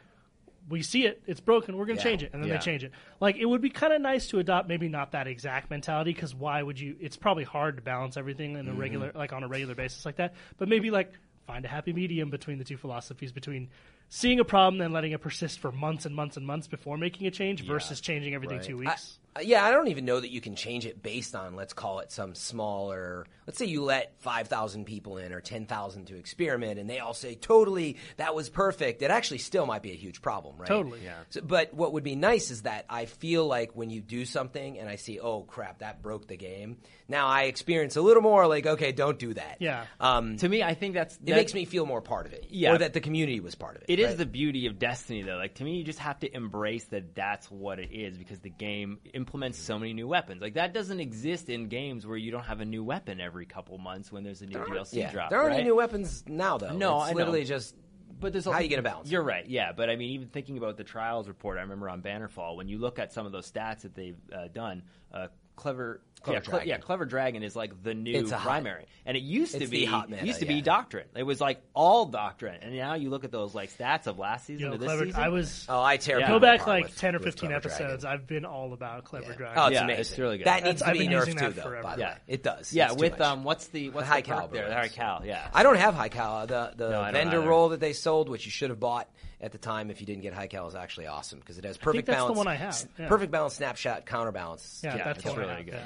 [0.69, 1.77] We see it; it's broken.
[1.77, 2.09] We're going to Yeah.
[2.11, 2.57] change it, and then Yeah.
[2.57, 2.91] they change it.
[3.19, 6.33] Like it would be kind of nice to adopt, maybe not that exact mentality, because
[6.33, 6.95] why would you?
[6.99, 8.79] It's probably hard to balance everything in a mm-hmm.
[8.79, 10.35] regular, like on a regular basis like that.
[10.57, 11.11] But maybe like
[11.45, 13.69] find a happy medium between the two philosophies, between
[14.09, 17.27] seeing a problem and letting it persist for months and months and months before making
[17.27, 19.19] a change, versus changing everything two weeks.
[19.41, 22.11] Yeah, I don't even know that you can change it based on, let's call it
[22.11, 23.25] some smaller.
[23.47, 27.35] Let's say you let 5,000 people in or 10,000 to experiment and they all say,
[27.35, 29.01] totally, that was perfect.
[29.01, 30.67] It actually still might be a huge problem, right?
[30.67, 30.99] Totally.
[31.03, 31.15] Yeah.
[31.29, 34.77] So, but what would be nice is that I feel like when you do something
[34.77, 38.47] and I see, oh crap, that broke the game, now I experience a little more
[38.47, 39.57] like, okay, don't do that.
[39.59, 39.85] Yeah.
[39.99, 42.47] Um, to me, I think that's it makes me feel more part of it.
[42.49, 42.73] Yeah.
[42.73, 43.85] Or that the community was part of it.
[43.89, 44.17] It is right?
[44.19, 45.37] the beauty of Destiny, though.
[45.37, 48.49] Like to me, you just have to embrace that that's what it is because the
[48.49, 50.41] game implements so many new weapons.
[50.41, 53.77] Like that doesn't exist in games where you don't have a new weapon every couple
[53.77, 55.11] months when there's a new DLC yeah.
[55.11, 55.29] drop.
[55.29, 55.59] There aren't right?
[55.61, 56.75] any new weapons now, though.
[56.75, 57.17] No, it's I know.
[57.17, 57.75] literally just
[58.19, 59.71] But there's How you gonna balance You're right, yeah.
[59.71, 62.79] But I mean, even thinking about the trials report, I remember on Bannerfall when you
[62.79, 64.83] look at some of those stats that they've uh, done.
[65.13, 66.67] Uh, clever, Clever yeah, Cle- Dragon.
[66.69, 69.61] yeah, clever dragon is like the new It's a hot- primary, and it used to
[69.61, 70.53] it's be the hot meta, used to yeah.
[70.53, 71.05] be doctrine.
[71.15, 74.45] It was like all doctrine, and now you look at those like stats of last
[74.47, 75.05] season You know, to this clever.
[75.05, 75.21] season.
[75.21, 76.27] I was Oh, I tear Yeah.
[76.27, 77.85] people go back apart like with- ten or with fifteen Clever Dragon.
[77.85, 78.05] episodes.
[78.05, 79.35] I've been all about Clever Yeah.
[79.37, 79.57] Dragon.
[79.59, 79.99] Oh, it's Yeah, amazing.
[80.01, 80.47] it's really good.
[80.47, 81.61] That needs That's- to I've be been nerfed using too, that though.
[81.63, 81.83] forever.
[81.83, 82.13] By the Yeah.
[82.13, 82.73] way, it does.
[82.73, 83.21] yeah, It's too with much.
[83.27, 84.69] um, what's the what's high the perk caliber there?
[84.69, 84.95] The ones.
[84.95, 85.49] high cal, yeah.
[85.53, 86.47] I don't have high cal.
[86.47, 87.47] The the No, I don't vendor either.
[87.49, 89.09] roll that they sold, which you should have bought
[89.41, 91.75] at the time if you didn't get high cal, is actually awesome because it has
[91.77, 92.37] perfect that's the balance.
[92.37, 93.09] one I have, s- yeah.
[93.09, 94.79] Perfect balance, snapshot, counterbalance.
[94.81, 95.73] Yeah, Yeah, that's it's the one I really have, good.
[95.75, 95.85] yeah.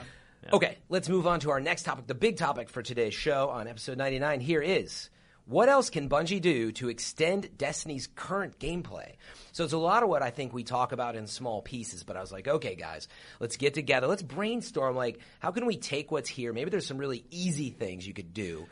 [0.54, 2.08] Okay, let's move on to our next topic.
[2.08, 5.10] The big topic for today's show on episode 99 here is
[5.46, 9.14] what else can Bungie do to extend Destiny's current gameplay?
[9.52, 12.16] So it's a lot of what I think we talk about in small pieces, but
[12.16, 13.08] I was like, okay, guys,
[13.40, 14.08] let's get together.
[14.08, 14.96] Let's brainstorm.
[14.96, 16.54] Like, how can we take what's here?
[16.54, 18.68] Maybe there's some really easy things you could do.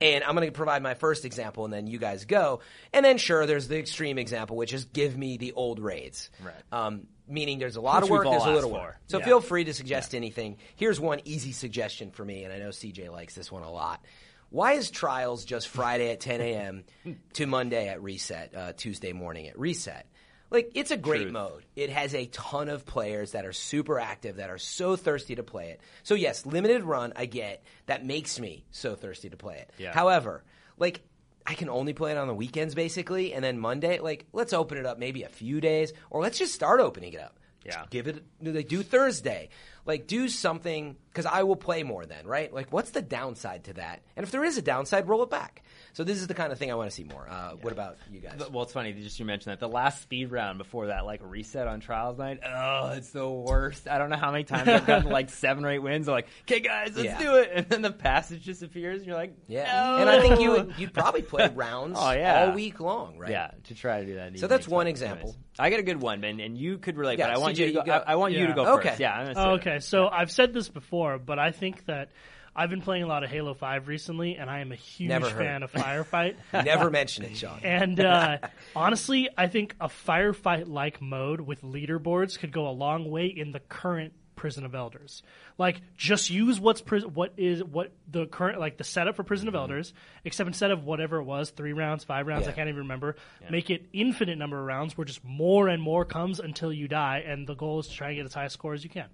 [0.00, 2.60] And I'm going to provide my first example, and then you guys go.
[2.92, 6.30] And then, sure, there's the extreme example, which is give me the old raids.
[6.42, 6.54] Right.
[6.72, 8.96] Um, meaning there's a lot Which of work, there's a little work.
[9.06, 9.24] So Yeah.
[9.24, 10.58] feel free to suggest anything.
[10.76, 14.04] Here's one easy suggestion for me, and I know CJ likes this one a lot.
[14.50, 16.84] Why is Trials just Friday at 10 a.m.
[17.34, 20.06] to Monday at reset, uh, Tuesday morning at reset?
[20.50, 21.32] Like it's a great Truth.
[21.32, 21.64] mode.
[21.76, 25.44] It has a ton of players that are super active, that are so thirsty to
[25.44, 25.80] play it.
[26.02, 27.62] So yes, limited run, I get.
[27.86, 29.70] That makes me so thirsty to play it.
[29.78, 29.92] Yeah.
[29.92, 30.42] However,
[30.76, 31.02] like
[31.46, 34.78] I can only play it on the weekends basically, and then Monday, like let's open
[34.78, 37.39] it up maybe a few days, or let's just start opening it up.
[37.64, 37.84] Yeah.
[37.90, 38.24] Give it.
[38.42, 39.50] Like do Thursday.
[39.86, 42.52] Like do something because I will play more then, right?
[42.52, 44.02] Like what's the downside to that?
[44.14, 45.62] And if there is a downside, roll it back.
[45.94, 47.26] So this is the kind of thing I want to see more.
[47.28, 48.40] Uh, What about you guys?
[48.52, 48.92] Well, it's funny.
[48.92, 52.40] Just you mentioned that the last speed round before that, like reset on trials night.
[52.46, 53.88] Oh, it's the worst.
[53.88, 56.08] I don't know how many times I've gotten like seven or eight wins.
[56.08, 57.18] I'm like, okay, guys, let's Yeah.
[57.18, 59.96] do it, and then the passage disappears, and you're like, Yeah, no.
[59.96, 62.44] and I think you would, you'd probably play rounds Oh, yeah.
[62.46, 63.30] all week long, right?
[63.30, 64.38] Yeah, to try to do that.
[64.38, 65.34] So that's one example.
[65.60, 67.58] I got a good one, and, and you could relate, Yeah, but I want CJ,
[67.58, 67.78] you to go.
[67.80, 67.92] you go.
[67.92, 68.88] I, I want you to go Okay.
[68.88, 69.00] first.
[69.00, 69.60] Yeah, I'm gonna say Oh, that.
[69.60, 72.10] okay, so I've said this before, but I think that
[72.56, 75.62] I've been playing a lot of Halo Five recently, and I am a huge fan
[75.62, 76.34] of Firefight.
[76.52, 77.60] Never mention it, Sean.
[77.62, 78.38] And uh,
[78.76, 83.52] honestly, I think a firefight like mode with leaderboards could go a long way in
[83.52, 85.22] the current Prison of Elders.
[85.58, 89.48] Like, just use what's pris- what is what the current like the setup for Prison
[89.48, 89.60] of mm-hmm.
[89.60, 89.92] Elders,
[90.24, 93.16] except instead of whatever it was, three rounds, five rounds, I can't even remember.
[93.50, 97.22] Make it infinite number of rounds, where just more and more comes until you die,
[97.26, 99.08] and the goal is to try and get as high a score as you can.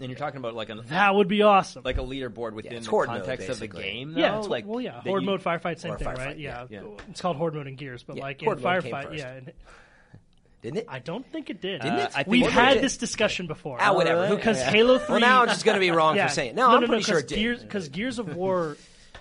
[0.00, 1.82] And you're talking about like a That would be awesome.
[1.84, 3.82] like a leaderboard within it's the horde mode, context of the basically.
[3.82, 4.14] game.
[4.16, 4.38] yeah, though?
[4.38, 6.38] it's, like well, yeah, horde you- mode, firefight, same thing, firefight, right?
[6.38, 6.66] yeah.
[6.70, 6.82] Yeah.
[6.82, 6.88] Yeah.
[7.10, 9.32] it's called horde mode in Gears, but Yeah, like in horde mode came firefight, yeah.
[9.32, 9.52] and-
[10.62, 10.86] Didn't it?
[10.88, 11.80] I don't think it did.
[11.82, 12.10] Didn't it?
[12.14, 12.82] I think We've it had did.
[12.82, 13.78] this discussion before.
[13.80, 14.26] Ah, whatever.
[14.26, 14.72] Who Because cares?
[14.72, 15.12] Halo Three.
[15.12, 16.26] Well, now I'm just going to be wrong yeah.
[16.26, 16.56] for saying it.
[16.56, 17.36] No, I'm pretty sure it did.
[17.36, 18.76] Gears, because Gears of War.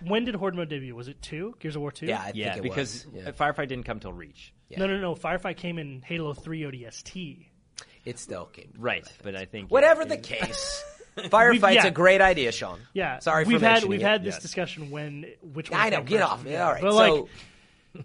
[0.06, 0.94] When did Horde mode debut?
[0.96, 1.56] Was it two?
[1.60, 2.06] Gears of War two?
[2.06, 3.24] yeah, I Yeah, think it because was.
[3.26, 3.32] Yeah.
[3.32, 4.54] Firefight didn't come till Reach.
[4.70, 4.80] Yeah.
[4.80, 5.16] No, no, no.
[5.16, 7.48] Firefight came in Halo Three ODST.
[8.06, 8.74] it still came.
[8.78, 10.84] Right, but I think Whatever yeah, the case,
[11.18, 11.88] Firefight's yeah.
[11.88, 12.80] a great idea, Sean.
[12.94, 14.04] Yeah, Sorry for we've had we've it.
[14.06, 15.98] had this discussion when which one I know.
[15.98, 16.32] came Get first.
[16.32, 16.46] off.
[16.46, 16.66] Yeah.
[16.68, 16.82] All right.
[16.82, 17.26] But so, like,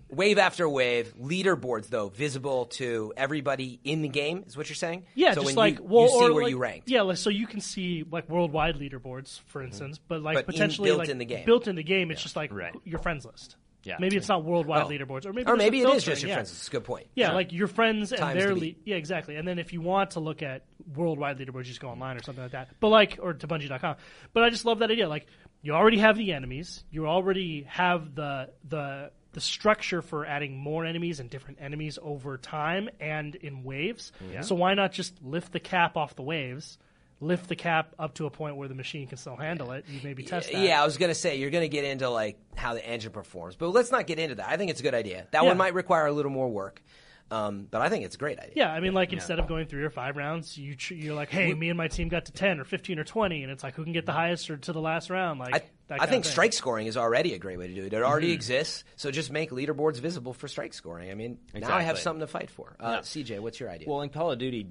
[0.09, 5.05] wave after wave, leaderboards though visible to everybody in the game is what you're saying.
[5.15, 6.89] yeah, So just like you, well, you see or where like- you ranked.
[6.91, 9.69] Yeah, like, so you can see like worldwide leaderboards, for mm-hmm.
[9.69, 11.45] instance, but like But in- potentially built like, in the game.
[11.47, 12.75] Built in the game, it's just like Right.
[12.85, 13.57] your friends list.
[13.85, 13.97] Yeah.
[13.99, 14.89] Maybe it's not worldwide Oh.
[14.89, 16.35] leaderboards, or maybe Or maybe it is just your yeah.
[16.37, 16.53] friends.
[16.53, 17.09] It's a good point.
[17.17, 19.35] Yeah, like your friends and Times their to le- yeah, exactly.
[19.35, 20.63] And then if you want to look at
[20.95, 22.69] worldwide leaderboards, you just go online or something like that.
[22.79, 23.97] But like, or to Bungie.com.
[24.33, 25.09] But I just love that idea.
[25.09, 25.27] Like,
[25.63, 26.85] you already have the enemies.
[26.93, 32.37] You already have the the the structure for adding more enemies and different enemies over
[32.39, 34.13] time and in waves.
[34.43, 36.79] So why not just lift the cap off the waves?
[37.21, 39.85] Lift the cap up to a point where the machine can still handle it.
[39.89, 40.61] You maybe test that.
[40.61, 43.69] Yeah, I was gonna say you're gonna get into like how the engine performs, but
[43.69, 44.49] let's not get into that.
[44.49, 45.29] I think it's a good idea.
[45.31, 45.49] That Yeah.
[45.49, 46.83] one might require a little more work,
[47.31, 48.53] um, but I think it's a great idea.
[48.57, 51.31] Yeah, I mean, like instead of going three or five rounds, you ch- you're like,
[51.31, 53.75] hey, me and my team got to ten or fifteen or twenty, and it's like
[53.75, 55.39] who can get the highest or to the last round.
[55.39, 57.93] Like, I, I think strike scoring is already a great way to do it.
[57.93, 61.11] It already exists, so just make leaderboards visible for strike scoring.
[61.11, 62.77] I mean, now I have something to fight for.
[62.81, 63.89] Uh, CJ, what's your idea?
[63.89, 64.69] Well, in Call of Duty,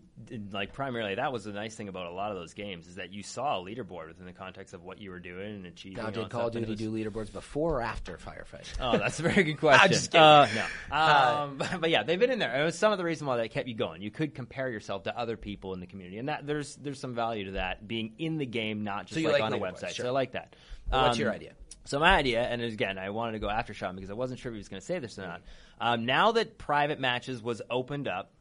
[0.52, 3.14] like primarily, that was the nice thing about a lot of those games is that
[3.14, 6.04] you saw a leaderboard within the context of what you were doing and achieving.
[6.04, 8.68] now, did Call of Duty was- do leaderboards before or after Firefight?
[8.80, 9.82] Oh, that's a very good question.
[9.84, 10.24] I'm just kidding.
[10.24, 10.48] Uh,
[10.90, 12.62] no, um, but, but yeah, they've been in there.
[12.62, 14.02] It was some of the reason why they kept you going.
[14.02, 17.14] You could compare yourself to other people in the community, and that there's there's some
[17.14, 19.94] value to that being in the game, not just you like, like on a website.
[19.94, 20.06] sure.
[20.06, 20.56] So I like that.
[20.92, 21.54] Well, what's Um, your idea?
[21.86, 24.52] So my idea, and again, I wanted to go after Sean because I wasn't sure
[24.52, 25.42] if he was going to say this or not.
[25.80, 28.32] Um, now that private matches was opened up,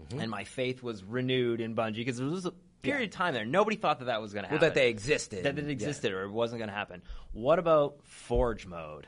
[0.00, 0.20] Mm-hmm.
[0.20, 3.44] and my faith was renewed in Bungie because there was a period of time there
[3.44, 4.68] nobody thought that that was going to Well, happen.
[4.68, 5.44] that they existed.
[5.44, 5.70] that it Yeah.
[5.72, 7.02] existed or it wasn't going to happen.
[7.32, 9.06] What about Forge mode?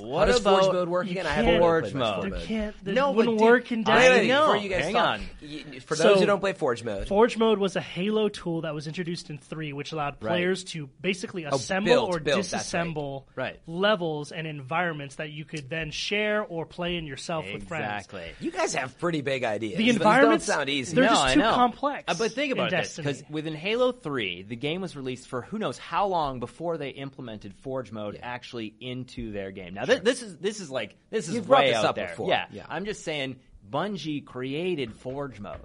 [0.00, 1.26] How does about Forge mode work you again?
[1.26, 2.14] I can't- haven't Forge played much mode.
[2.16, 2.48] Forge There mode.
[2.48, 2.84] can't.
[2.84, 4.20] That No, wouldn't but dude, work in I Wait, wait, Destiny.
[4.20, 4.40] wait, know.
[4.42, 5.20] before you guys Hang talk, on.
[5.42, 8.60] y- for So- those who don't play Forge mode, Forge mode was a Halo tool
[8.62, 10.30] that was introduced in three, which allowed Right.
[10.30, 12.62] players to basically assemble build, or build, that's right.
[12.62, 13.58] disassemble Right.
[13.66, 17.84] levels and environments that you could then share or play in yourself with friends.
[18.04, 18.24] Exactly.
[18.40, 19.76] you guys have pretty big ideas.
[19.76, 20.94] The These environments don't sound easy.
[20.94, 21.54] They're no, just I too know.
[21.54, 23.06] complex Uh, but think in about this, Destiny.
[23.08, 26.90] because within Halo Three, the game was released for who knows how long before they
[26.90, 29.74] implemented Forge mode actually into their game.
[29.74, 31.94] Now, thi- this is this is like this is You've brought way this out up
[31.96, 32.08] there.
[32.08, 32.28] before.
[32.28, 32.46] Yeah.
[32.52, 32.66] Yeah.
[32.68, 33.36] I'm just saying,
[33.70, 35.56] Bungie created Forge mode.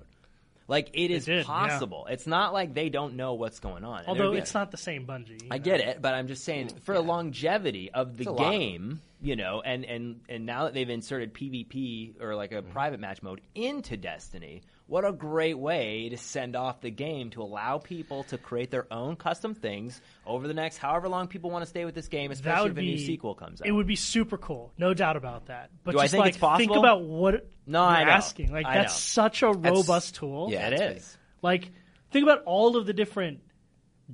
[0.68, 1.44] Like it is did, yeah.
[1.44, 2.08] possible.
[2.10, 4.04] It's not like they don't know what's going on.
[4.08, 5.48] Although it'd be- it's not the same Bungie.
[5.52, 5.64] I know.
[5.64, 9.02] get it, but I'm just saying for the longevity of the a lot of game,
[9.22, 12.72] you know, and, and and now that they've inserted PvP or like a Mm-hmm.
[12.72, 17.42] private match mode into Destiny, what a great way to send off the game to
[17.42, 21.64] allow people to create their own custom things over the next however long people want
[21.64, 23.68] to stay with this game, especially would if a be new sequel comes out.
[23.68, 25.70] It would be super cool, no doubt about that.
[25.84, 26.58] But Do I just think like it's possible?
[26.76, 28.12] think about what No, you're I know.
[28.12, 28.52] asking.
[28.52, 29.24] Like I that's know.
[29.24, 30.50] such a robust tool.
[30.52, 31.72] yeah, it's Like
[32.12, 33.40] think about all of the different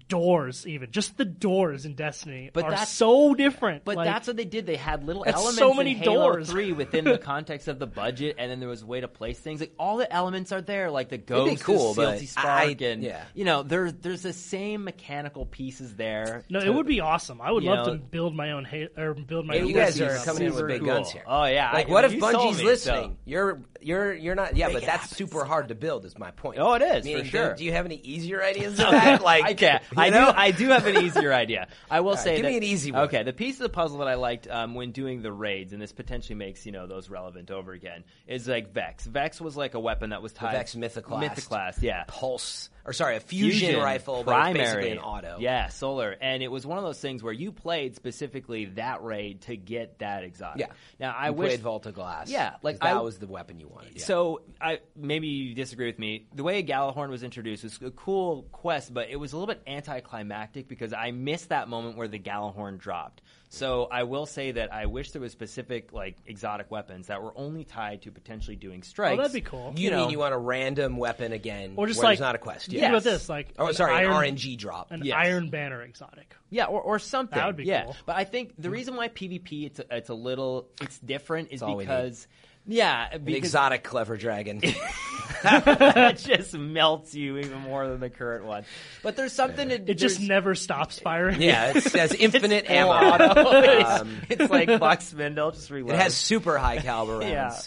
[0.07, 3.83] doors, even just the doors in Destiny, But are that's- so different.
[3.85, 4.65] But Like, that's what they did.
[4.65, 6.49] They had little elements so many in Halo doors.
[6.49, 9.39] 3 within the context of the budget, and then there was a way to place
[9.39, 9.59] things.
[9.59, 12.47] Like all the elements are there, like the be ghost, cool, the but Sealty Spark,
[12.47, 13.23] I- and yeah.
[13.33, 16.43] you know, there's there's the same mechanical pieces there.
[16.49, 17.41] no, to- it would be awesome.
[17.41, 19.67] I would love know- to build my own ha- or build my Hey, own.
[19.67, 20.87] you guys are coming in with big cool.
[20.87, 21.23] guns here.
[21.27, 23.11] Oh yeah, Like, I- what if you sold Bungie's listening?
[23.11, 24.55] so- You're you're you're not.
[24.55, 26.05] Yeah, Make but that's happen, super hard to build.
[26.05, 26.59] Is my point.
[26.59, 27.53] Oh, it is, for Meaning, do- sure.
[27.55, 29.21] Do you have any easier ideas than that?
[29.23, 29.78] Like I can.
[29.95, 30.17] I do.
[30.17, 31.67] I do have an easier idea.
[31.89, 33.03] I will right, say give that, me an easy one.
[33.03, 35.81] Okay, the piece of the puzzle that I liked um, when doing the raids, and
[35.81, 39.05] this potentially makes you know those relevant over again, is like Vex.
[39.05, 40.51] Vex was like a weapon that was The tied.
[40.53, 41.29] Vex Mythoclast.
[41.29, 42.03] Mythoclast, yeah.
[42.07, 45.37] Pulse, or sorry, a fusion, rifle, but it's basically an auto.
[45.39, 46.15] Yeah, solar.
[46.19, 49.99] And it was one of those things where you played specifically that raid to get
[49.99, 50.61] that exotic.
[50.61, 50.73] Yeah.
[50.99, 52.29] Now I you wish played Vault of Glass.
[52.29, 53.93] Yeah, like that I- was the weapon you wanted.
[53.97, 54.03] Yeah.
[54.05, 56.27] so I maybe you disagree with me.
[56.33, 59.61] The way Gjallarhorn was introduced was a cool quest, but it was a little bit
[59.67, 63.21] anticlimactic because I missed that moment where the Gjallarhorn dropped.
[63.51, 67.33] So I will say that I wish there was specific like exotic weapons that were
[67.35, 69.13] only tied to potentially doing oh, strikes.
[69.13, 69.73] Oh, that'd be cool.
[69.75, 72.27] you, you mean know- you want a random weapon again, Or just where like there's
[72.27, 72.67] not a quest?
[72.67, 72.89] Think Yeah.
[72.89, 74.91] about this, like Oh, an sorry, iron, an RNG drop.
[74.91, 75.15] an Yes.
[75.17, 76.35] Iron Banner exotic.
[76.51, 77.37] Yeah, or, or something.
[77.37, 77.85] That would be yeah.
[77.85, 77.95] cool.
[78.05, 81.63] But I think the reason why PvP it's a, it's a little it's different is
[81.63, 82.27] all we need.
[82.69, 84.61] Because yeah, An exotic clever dragon.
[85.43, 88.63] that just melts you even more than the current one.
[89.03, 91.41] But there's something to It just never stops firing.
[91.41, 92.91] yeah, it says infinite full ammo.
[92.91, 93.51] auto.
[93.61, 95.93] it's, Um, it's like Buck Spindle, just reload.
[95.95, 97.29] It has super high caliber rounds.
[97.29, 97.59] Yeah.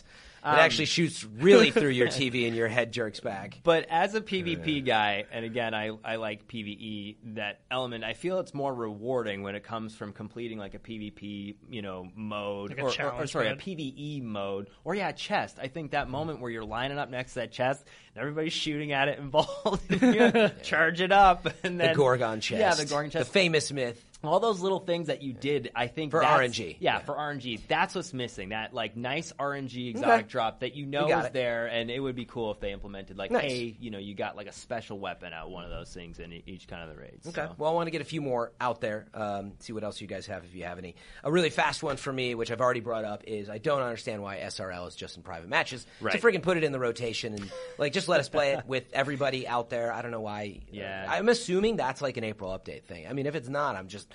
[0.44, 3.60] It um, actually shoots really through your TV and your head jerks back.
[3.62, 8.14] But as a PvP oh, guy, and again, I, I like PvE, that element, I
[8.14, 12.70] feel it's more rewarding when it comes from completing like a PvP, you know, mode.
[12.70, 13.58] Like a or, or- or, sorry, mode.
[13.58, 14.70] a PvE mode.
[14.82, 15.58] Or yeah, chest.
[15.62, 18.90] I think that moment where you're lining up next to that chest and everybody's shooting
[18.90, 21.46] at it involved, and you charge it up.
[21.62, 22.60] And then, The Gorgon chest.
[22.60, 23.26] Yeah, the Gorgon chest.
[23.26, 24.04] The famous myth.
[24.24, 26.76] All those little things that you did, I think For RNG.
[26.80, 26.98] Yeah, Yeah.
[27.00, 27.60] for RNG.
[27.68, 28.50] That's what's missing.
[28.50, 30.28] That like nice RNG exotic Okay.
[30.28, 31.32] drop that you know You is it.
[31.32, 33.42] there, and it would be cool if they implemented like, Nice.
[33.50, 36.32] hey, you know, you got like a special weapon out one of those things in
[36.46, 37.26] each kind of the raids.
[37.26, 37.42] Okay.
[37.48, 37.54] So.
[37.58, 39.06] Well, I want to get a few more out there.
[39.14, 40.94] Um, see what else you guys have if you have any.
[41.24, 44.22] A really fast one for me, which I've already brought up, is I don't understand
[44.22, 45.86] why SRL is just in private matches.
[46.00, 46.12] Right.
[46.12, 48.84] To freaking put it in the rotation and like just let us play it with
[48.92, 49.92] everybody out there.
[49.92, 50.60] I don't know why.
[50.70, 51.06] Yeah.
[51.08, 53.06] I'm assuming that's like an April update thing.
[53.08, 54.08] I mean, if it's not, I'm just.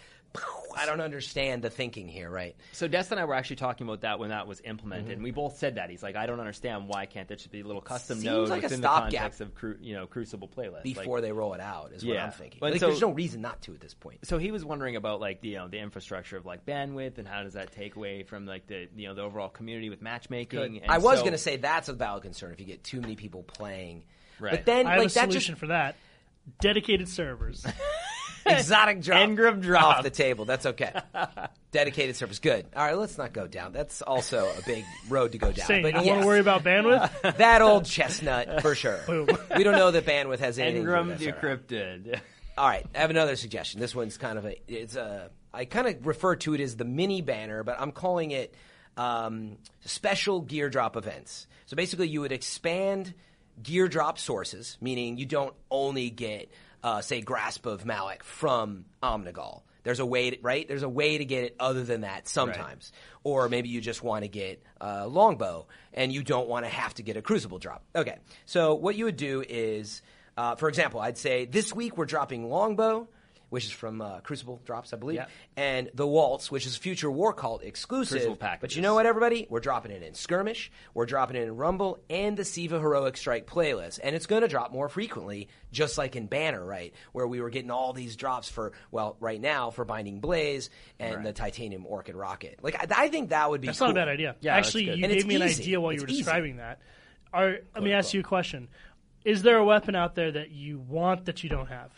[0.79, 2.55] I don't understand the thinking here, right?
[2.71, 5.13] So Des and I were actually talking about that when that was implemented, Mm-hmm.
[5.13, 5.89] and we both said that.
[5.89, 8.49] He's like, I don't understand why can't there just be a little custom Seems node
[8.49, 9.11] like a within the stopgap.
[9.21, 12.17] context of cru- you know Crucible playlist Before Like- they roll it out, is what
[12.17, 12.59] I'm thinking.
[12.61, 14.19] But like, so- there's no reason not to at this point.
[14.27, 17.27] so he was wondering about like the you know the infrastructure of like bandwidth and
[17.27, 20.81] how does that take away from like the you know the overall community with matchmaking.
[20.83, 23.01] And I was so- going to say that's a valid concern if you get too
[23.01, 24.03] many people playing.
[24.39, 24.51] Right.
[24.51, 25.95] But then, I have a that solution just for that.
[26.61, 27.65] Dedicated servers.
[28.57, 29.97] exotic drop Engram drop.
[29.97, 30.45] off the table.
[30.45, 30.93] That's okay.
[31.71, 32.65] Dedicated service, good.
[32.75, 33.73] All right, let's not go down.
[33.73, 35.67] That's also a big road to go down.
[35.67, 37.37] Saying but you don't yes, want to worry about bandwidth.
[37.37, 38.99] that old chestnut for sure.
[39.05, 39.27] Boom.
[39.55, 40.85] We don't know that bandwidth has anything.
[40.85, 41.39] to do Engram with SRL.
[41.67, 42.19] decrypted.
[42.57, 43.79] All right, I have another suggestion.
[43.79, 46.85] This one's kind of a it's a I kind of refer to it as the
[46.85, 48.53] mini banner, but I'm calling it
[48.95, 51.47] um, special gear drop events.
[51.65, 53.13] So basically, you would expand
[53.61, 56.51] gear drop sources, meaning you don't only get
[56.83, 59.61] uh, say grasp of Malok from Omnigul.
[59.83, 60.67] There's a way, to, right?
[60.67, 62.91] There's a way to get it other than that sometimes,
[63.23, 66.93] or maybe you just want to get uh, longbow and you don't want to have
[66.95, 67.83] to get a crucible drop.
[67.95, 70.01] Okay, so what you would do is.
[70.35, 73.07] Uh, for example, I'd say this week we're dropping Longbow,
[73.49, 75.25] which is from uh, Crucible Drops, I believe, Yeah.
[75.55, 78.21] and the Waltz, which is future War Cult exclusive.
[78.23, 79.47] Crucible but you know what, everybody?
[79.49, 83.47] We're dropping it in Skirmish, we're dropping it in Rumble, and the Siva Heroic Strike
[83.47, 86.93] playlist, and it's going to drop more frequently, just like in Banner, right?
[87.13, 91.25] Where we were getting all these drops for, well, right now for Binding Blaze and
[91.25, 92.59] the Titanium Orchid Rocket.
[92.61, 93.87] Like, I, I think that would be That's cool.
[93.87, 94.35] not a bad idea.
[94.41, 94.97] Yeah, that's Actually, good.
[94.99, 96.21] you And it's gave me an idea while It's you were easy.
[96.23, 96.79] describing that.
[97.33, 98.67] Are, let me ask you a question:
[99.25, 101.91] Is there a weapon out there that you want that you don't have?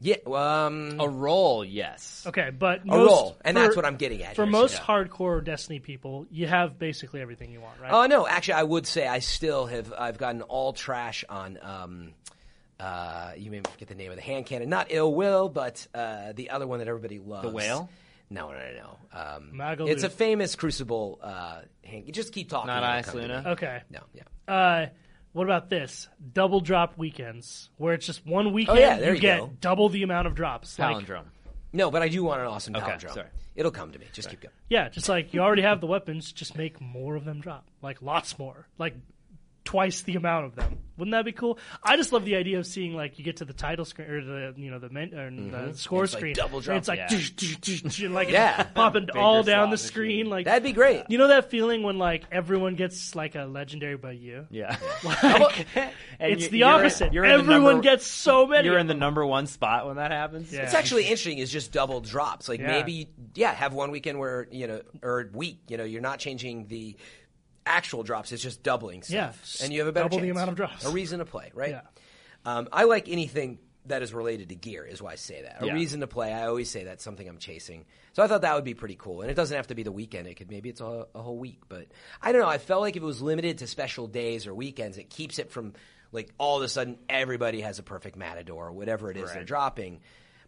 [0.00, 2.24] Yeah, um, A roll, yes.
[2.26, 4.36] Okay, but a most, roll, and for- that's what I'm getting at.
[4.36, 7.92] For here, most so- hardcore Destiny people, you have basically everything you want, right?
[7.92, 9.92] Oh no, actually, I would say I still have.
[9.96, 11.58] I've gotten all trash on.
[11.62, 12.12] Um,
[12.80, 16.32] uh, you may forget the name of the hand cannon, not ill will, but uh,
[16.34, 17.46] the other one that everybody loves.
[17.48, 17.88] The whale?
[18.30, 18.72] No, no, no,
[19.12, 19.18] no.
[19.18, 19.90] Um, Magaluf.
[19.90, 21.20] it's a famous Crucible.
[21.22, 22.66] Uh, hand, you just keep talking.
[22.66, 23.46] Not Eyasluna?
[23.46, 23.82] okay.
[23.90, 24.52] No, yeah.
[24.52, 24.86] Uh,
[25.34, 29.14] what about this double drop weekends, where it's just one weekend Oh, yeah, there you
[29.16, 29.52] you get go.
[29.60, 30.78] double the amount of drops?
[30.78, 31.24] Like, Palindrome.
[31.74, 33.12] No, but I do want an awesome Okay, palindrome.
[33.14, 33.28] sorry.
[33.56, 34.06] It'll come to me.
[34.12, 34.52] Just keep going.
[34.68, 38.00] yeah, just like you already have the weapons, just make more of them drop, like
[38.02, 38.94] lots more, like
[39.74, 40.78] twice the amount of them.
[40.96, 41.58] Wouldn't that be cool?
[41.82, 44.24] I just love the idea of seeing like you get to the title screen or
[44.24, 45.72] the you know the men, or the mm-hmm.
[45.72, 47.06] score It's like screen, double and it's like Yeah.
[47.08, 48.62] tsh, tsh, tsh, and like Yeah.
[48.74, 50.06] popping all down the screen.
[50.18, 50.30] machine.
[50.30, 51.02] Like That'd be great.
[51.08, 54.46] You know that feeling when like everyone gets like a legendary by you.
[54.50, 54.76] Yeah.
[55.04, 55.66] Like,
[56.20, 57.12] And it's you- the you're- opposite.
[57.12, 58.68] you're in the Everyone number- gets so many.
[58.68, 60.52] You're in the number one spot when that happens.
[60.52, 60.60] Yeah.
[60.62, 61.38] It's actually interesting.
[61.38, 62.48] Is just double drops.
[62.48, 62.68] Like Yeah.
[62.68, 65.58] maybe, yeah, have one weekend where you know, or week.
[65.66, 66.96] You know, you're not changing the
[67.66, 68.32] actual drops.
[68.32, 70.84] It's just doubling stuff, Yeah, and you have a better double the amount of drops.
[70.84, 71.70] A reason to play, right?
[71.70, 71.80] Yeah.
[72.44, 74.84] Um, I like anything that is related to gear.
[74.84, 75.62] Is why I say that.
[75.62, 75.74] A Yeah.
[75.74, 76.32] reason to play.
[76.32, 77.84] I always say that's something I'm chasing.
[78.14, 79.20] So I thought that would be pretty cool.
[79.22, 80.26] And it doesn't have to be the weekend.
[80.26, 81.60] It could maybe it's a, a whole week.
[81.68, 81.88] But
[82.22, 82.48] I don't know.
[82.48, 85.50] I felt like if it was limited to special days or weekends, it keeps it
[85.50, 85.74] from
[86.12, 89.44] like all of a sudden everybody has a perfect matador or whatever it is they're
[89.44, 90.00] dropping.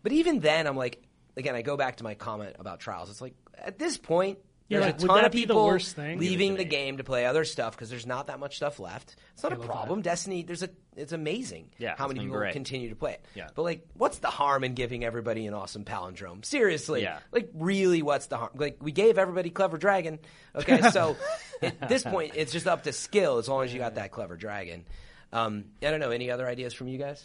[0.02, 1.02] But even then, I'm like,
[1.36, 3.10] again, I go back to my comment about trials.
[3.10, 4.38] It's like at this point,
[4.68, 6.18] Yeah, there's like, a ton of the people worst thing?
[6.18, 9.14] leaving the game to play other stuff because there's not that much stuff left.
[9.34, 10.02] It's not a Halo problem.
[10.02, 12.52] Destiny, there's a, it's amazing Yeah, how many people great.
[12.52, 13.24] continue to play it.
[13.36, 13.48] Yeah.
[13.54, 16.44] But like, what's the harm in giving everybody an awesome palindrome?
[16.44, 17.20] Seriously, Yeah.
[17.30, 18.50] like really, what's the harm?
[18.56, 20.18] Like we gave everybody clever dragon.
[20.54, 21.16] Okay, so
[21.62, 24.36] at this point, it's just up to skill as long as you got that clever
[24.36, 24.84] dragon.
[25.32, 26.10] Um, I don't know.
[26.10, 27.24] Any other ideas from you guys?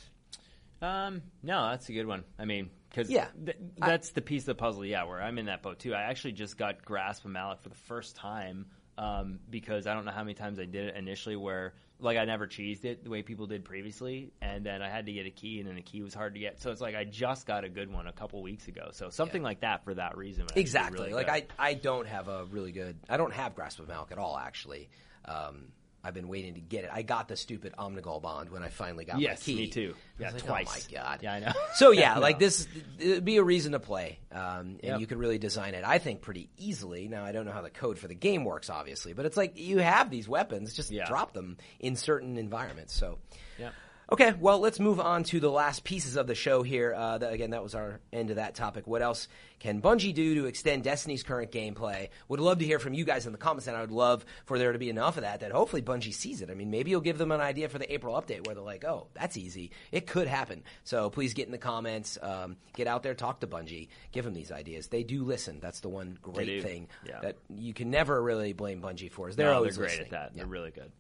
[0.81, 2.23] Um, no, that's a good one.
[2.39, 3.27] I mean, because Yeah.
[3.45, 4.85] th- that's the piece of the puzzle.
[4.85, 5.93] Yeah, where I'm in that boat too.
[5.93, 8.65] I actually just got grasp of Malok for the first time
[8.97, 11.35] um, because I don't know how many times I did it initially.
[11.35, 15.05] Where like I never cheesed it the way people did previously, and then I had
[15.05, 16.59] to get a key, and then the key was hard to get.
[16.61, 18.89] So it's like I just got a good one a couple weeks ago.
[18.91, 20.43] So something like that for that reason.
[20.43, 20.99] would actually be Exactly.
[20.99, 21.45] really like good.
[21.59, 22.97] I, I don't have a really good.
[23.07, 24.37] I don't have grasp of Malok at all.
[24.37, 24.89] Actually,
[25.25, 25.67] um,
[26.03, 26.89] I've been waiting to get it.
[26.91, 29.55] I got the stupid Omnigul bond when I finally got Yes, my key.
[29.55, 29.93] me too.
[30.19, 30.67] Yeah, like, twice.
[30.69, 31.19] Oh my god.
[31.21, 31.51] Yeah, I know.
[31.75, 32.67] So yeah, I like this,
[32.99, 34.99] it'd be a reason to play, um, and Yep.
[34.99, 35.83] you could really design it.
[35.85, 37.07] I think pretty easily.
[37.07, 39.57] Now I don't know how the code for the game works, obviously, but it's like
[39.59, 41.05] you have these weapons, just Yeah.
[41.05, 42.93] drop them in certain environments.
[42.93, 43.19] So.
[43.59, 43.69] Yeah.
[44.13, 46.93] Okay, well, let's move on to the last pieces of the show here.
[46.93, 48.85] Uh, that, again, that was our end of that topic.
[48.85, 52.09] What else can Bungie do to extend Destiny's current gameplay?
[52.27, 54.59] Would love to hear from you guys in the comments, and I would love for
[54.59, 56.49] there to be enough of that that hopefully Bungie sees it.
[56.49, 58.83] I mean, maybe you'll give them an idea for the April update where they're like,
[58.83, 59.71] oh, that's easy.
[59.93, 60.63] It could happen.
[60.83, 64.33] So please get in the comments, um, get out there, talk to Bungie, give them
[64.33, 64.87] these ideas.
[64.87, 65.59] They do listen.
[65.61, 67.21] That's the one great thing Yeah.
[67.21, 69.29] that you can never really blame Bungie for.
[69.29, 70.07] Is they're No, always they're great listening.
[70.07, 70.31] at that.
[70.33, 70.39] Yeah.
[70.43, 70.91] They're really good.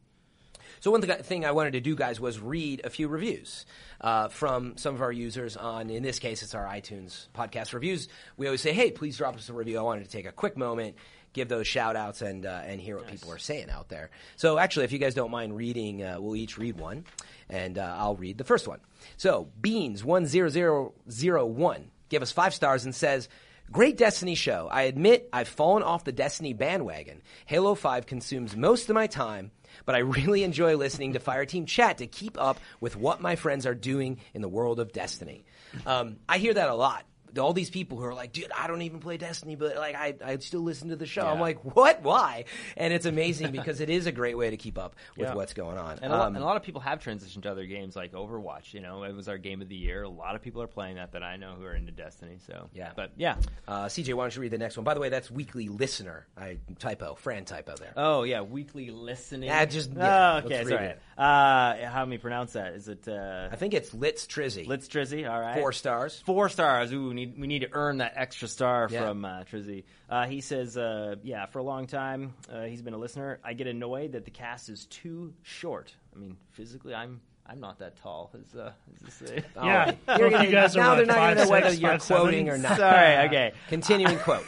[0.81, 3.67] So one thing I wanted to do, guys, was read a few reviews
[4.01, 5.91] uh, from some of our users on.
[5.91, 8.09] In this case, it's our iTunes podcast reviews.
[8.35, 10.57] We always say, "Hey, please drop us a review." I wanted to take a quick
[10.57, 10.95] moment,
[11.33, 14.09] give those shout outs, and uh, and hear what people are saying out there.
[14.37, 17.05] So actually, if you guys don't mind reading, uh, we'll each read one,
[17.47, 18.79] and uh, I'll read the first one.
[19.17, 23.29] So Beans one zero zero zero one gave us five stars and says.
[23.71, 24.67] Great Destiny show.
[24.69, 27.21] I admit I've fallen off the Destiny bandwagon.
[27.45, 29.51] Halo 5 consumes most of my time,
[29.85, 33.65] but I really enjoy listening to Fireteam Chat to keep up with what my friends
[33.65, 35.43] are doing in the world of Destiny.
[35.85, 37.05] Um, I hear that a lot.
[37.39, 40.15] All these people who are like, dude, I don't even play Destiny, but like, I,
[40.23, 41.21] I still listen to the show.
[41.25, 42.01] I'm like, what?
[42.03, 42.45] Why?
[42.77, 45.35] And it's amazing because it is a great way to keep up with Yeah.
[45.35, 45.99] what's going on.
[46.01, 48.13] And a, lot, Um, and a lot of people have transitioned to other games like
[48.13, 48.73] Overwatch.
[48.73, 50.03] You know, it was our game of the year.
[50.03, 52.37] A lot of people are playing that that I know who are into Destiny.
[52.45, 52.91] So Yeah.
[52.95, 53.35] but yeah.
[53.67, 54.83] uh, CJ, why don't you read the next one?
[54.83, 56.27] By the way, that's weekly listener.
[56.37, 57.93] I typo, Fran typo there.
[57.95, 59.49] Oh yeah, weekly listening.
[59.49, 60.85] Yeah, just- yeah, oh, okay, read sorry.
[60.87, 61.01] it.
[61.21, 62.73] Uh, how do we pronounce that?
[62.73, 64.65] Is it uh, I think it's Litz Trizzy.
[64.65, 65.29] Litz Trizzy?
[65.29, 66.19] All right, Four stars.
[66.25, 66.91] Four stars.
[66.91, 69.01] Ooh, we need we need to earn that extra star Yeah.
[69.07, 69.83] from uh, Trizzy.
[70.09, 73.39] Uh, he says, uh, yeah, for a long time uh, he's been a listener.
[73.43, 75.93] I get annoyed that the cast is too short.
[76.15, 78.31] I mean, physically, I'm I'm not that tall.
[78.33, 78.71] Is, uh,
[79.07, 79.85] is this a- Oh, Yeah.
[80.07, 81.81] you're Both gonna- you guys now what, they're not five, going to know whether six,
[81.81, 82.21] you're five, seven?
[82.23, 82.77] quoting or not.
[82.77, 83.17] Sorry.
[83.27, 83.51] Okay.
[83.69, 84.45] Continuing quote.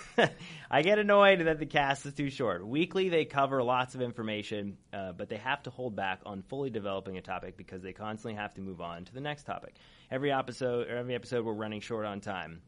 [0.72, 2.66] I get annoyed that the cast is too short.
[2.66, 6.70] Weekly, they cover lots of information, uh, but they have to hold back on fully
[6.70, 9.76] developing a topic because they constantly have to move on to the next topic.
[10.10, 12.62] Every episode, or every episode, we're running short on time.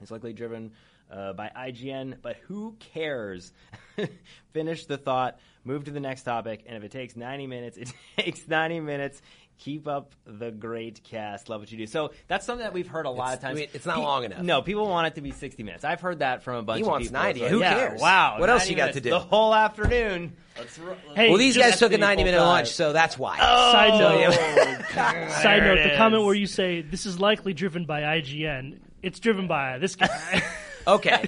[0.00, 0.72] It's likely driven
[1.10, 3.52] uh, by IGN, but who cares?
[4.52, 7.92] Finish the thought, move to the next topic, and if it takes 90 minutes, it
[8.18, 9.20] takes 90 minutes.
[9.58, 11.48] Keep up the great cast.
[11.48, 11.86] Love what you do.
[11.86, 13.56] So that's something that we've heard a lot It's- of times.
[13.58, 14.40] I mean, it's not long enough.
[14.40, 15.84] No, people want it to be 60 minutes.
[15.84, 17.22] I've heard that from a bunch He of wants people.
[17.22, 17.40] 90.
[17.42, 18.00] It's Who yeah, cares?
[18.00, 18.40] Wow.
[18.40, 19.10] What else you got minutes, to do?
[19.10, 20.32] The whole afternoon.
[20.58, 23.38] Let's, ro- let's Hey, Well, these guys took a 90 minute lunch, so that's why.
[23.40, 28.02] Oh, side note, side note, the comment where you say this is likely driven by
[28.02, 30.42] IGN, it's driven by this guy.
[30.84, 31.26] Okay.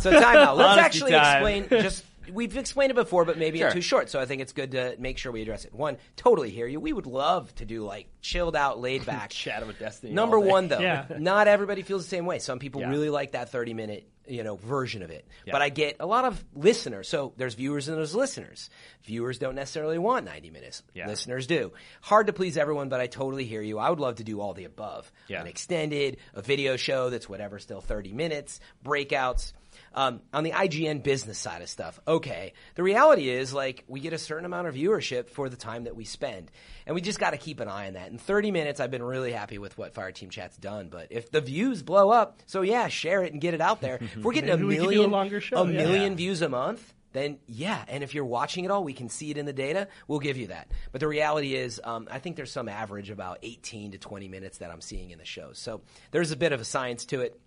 [0.00, 0.56] So time out.
[0.56, 1.36] Let's Honesty actually time.
[1.46, 3.68] explain just we've explained it before, but maybe Sure.
[3.68, 4.10] it's too short.
[4.10, 5.72] So I think it's good to make sure we address it.
[5.72, 6.80] One, totally hear you.
[6.80, 9.32] We would love to do like chilled out, laid back.
[9.32, 10.12] Shadow of Destiny.
[10.12, 10.50] Number all day.
[10.50, 11.06] one, though, Yeah.
[11.18, 12.38] not everybody feels the same way.
[12.38, 12.90] Some people Yeah.
[12.90, 15.24] really like that thirty minute, you know, version of it.
[15.44, 15.52] Yeah.
[15.52, 17.08] But I get a lot of listeners.
[17.08, 18.70] So there's viewers and there's listeners.
[19.04, 20.82] Viewers don't necessarily want ninety minutes.
[20.94, 21.06] Yeah.
[21.06, 21.72] Listeners do.
[22.00, 23.78] Hard to please everyone, but I totally hear you.
[23.78, 25.10] I would love to do all the above.
[25.28, 25.40] Yeah.
[25.40, 29.52] An extended, a video show that's whatever, still thirty minutes, breakouts.
[29.96, 32.52] Um, on the IGN business side of stuff, okay.
[32.74, 35.96] The reality is, like, we get a certain amount of viewership for the time that
[35.96, 36.50] we spend,
[36.84, 38.10] and we just got to keep an eye on that.
[38.10, 40.90] In 30 minutes, I've been really happy with what Fireteam Chat's done.
[40.90, 43.98] But if the views blow up, so yeah, share it and get it out there.
[44.00, 45.78] If we're getting a Maybe we could do a million, longer show, a yeah.
[45.78, 46.16] million Yeah.
[46.16, 47.82] views a month, then yeah.
[47.88, 49.88] And if you're watching it all, we can see it in the data.
[50.08, 50.70] We'll give you that.
[50.92, 54.58] But the reality is, um, I think there's some average about 18 to 20 minutes
[54.58, 55.58] that I'm seeing in the shows.
[55.58, 55.80] So
[56.10, 57.40] there's a bit of a science to it.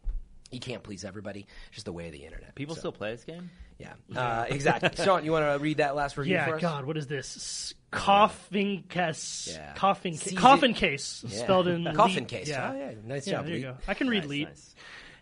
[0.51, 1.41] You can't please everybody.
[1.67, 2.55] It's just the way of the internet.
[2.55, 3.51] People So, still play this game.
[3.77, 4.89] yeah, uh, exactly.
[5.05, 6.59] Sean, you want to read that last review for Yeah.
[6.59, 7.35] God, what is this?
[7.37, 9.49] S- Coughing case.
[9.51, 9.73] Yeah.
[9.75, 11.23] Coughing, ca- coffin case.
[11.27, 11.39] Yeah.
[11.43, 11.93] Spelled in the.
[11.93, 12.27] Coffin leet.
[12.27, 12.49] case.
[12.49, 12.71] Yeah.
[12.73, 12.91] Oh, yeah.
[13.05, 13.77] Nice Yeah, job, there you go.
[13.87, 14.47] I can read Nice, lead.
[14.47, 14.75] nice.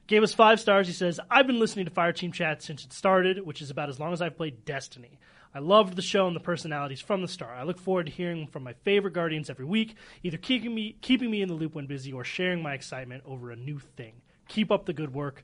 [0.08, 0.88] Gave us five stars.
[0.88, 4.00] He says, I've been listening to Fireteam Chat since it started, which is about as
[4.00, 5.20] long as I've played Destiny.
[5.54, 7.58] I loved the show and the personalities from the start.
[7.58, 11.30] I look forward to hearing from my favorite Guardians every week, either keeping me keeping
[11.32, 14.14] me in the loop when busy or sharing my excitement over a new thing.
[14.48, 15.44] Keep up the good work.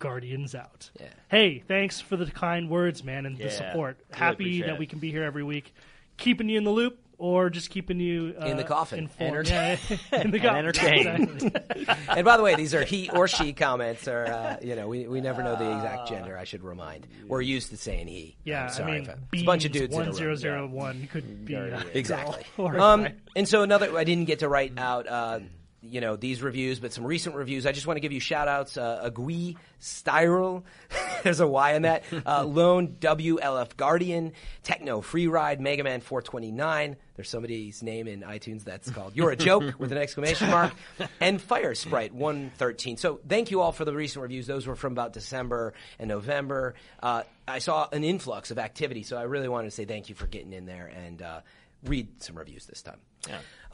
[0.00, 0.90] Guardians out.
[1.00, 1.06] Yeah.
[1.30, 3.96] Hey, thanks for the kind words, man, and Yeah, the support.
[4.10, 4.78] really Happy appreciate that it.
[4.78, 5.72] we can be here every week,
[6.16, 8.98] keeping you in the loop or just keeping you uh, In the coffin.
[8.98, 9.48] informed.
[9.48, 9.76] Yeah,
[10.12, 10.56] in the And coffin.
[10.56, 11.60] entertained.
[12.08, 15.06] And by the way, these are he or she comments, or uh, you know, we,
[15.06, 16.36] we never know the exact gender.
[16.36, 17.06] I should remind.
[17.26, 18.36] We're used to saying he.
[18.44, 20.72] Yeah, I'm sorry I mean, if I- it's a bunch of dudes in a room.
[20.72, 22.42] 1001 could be uh, Exactly.
[22.56, 23.14] girl or Um, guy.
[23.36, 25.40] and so another, I didn't get to write out, uh,
[25.88, 27.66] you know, these reviews, but some recent reviews.
[27.66, 28.76] I just want to give you shout outs.
[28.76, 30.62] Uh, Agui Styrel,
[31.22, 32.04] there's a Y in that.
[32.26, 34.32] Uh, Lone WLF Guardian,
[34.62, 36.96] Techno Free Ride, Mega Man 429.
[37.16, 40.72] There's somebody's name in iTunes that's called You're a Joke with an exclamation mark.
[41.20, 42.96] And Fire Sprite 113.
[42.96, 44.46] So thank you all for the recent reviews.
[44.46, 46.74] Those were from about December and November.
[47.02, 50.14] Uh, I saw an influx of activity, so I really wanted to say thank you
[50.14, 51.40] for getting in there and uh,
[51.84, 52.98] read some reviews this time.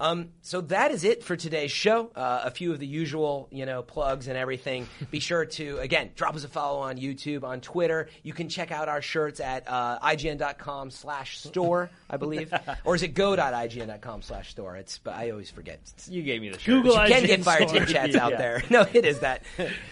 [0.00, 2.10] Um, so that is it for today's show.
[2.16, 4.88] Uh, a few of the usual, you know, plugs and everything.
[5.10, 8.08] Be sure to again drop us a follow on YouTube, on Twitter.
[8.22, 12.52] You can check out our shirts at uh, ign.com slash store, I believe,
[12.84, 14.76] or is it go.ign.com slash store?
[14.76, 15.78] It's but I always forget.
[16.08, 16.82] You gave me the shirt.
[16.82, 18.38] Google You can IGN get fire team chats out Yeah.
[18.38, 18.62] there.
[18.70, 19.42] No, it is that.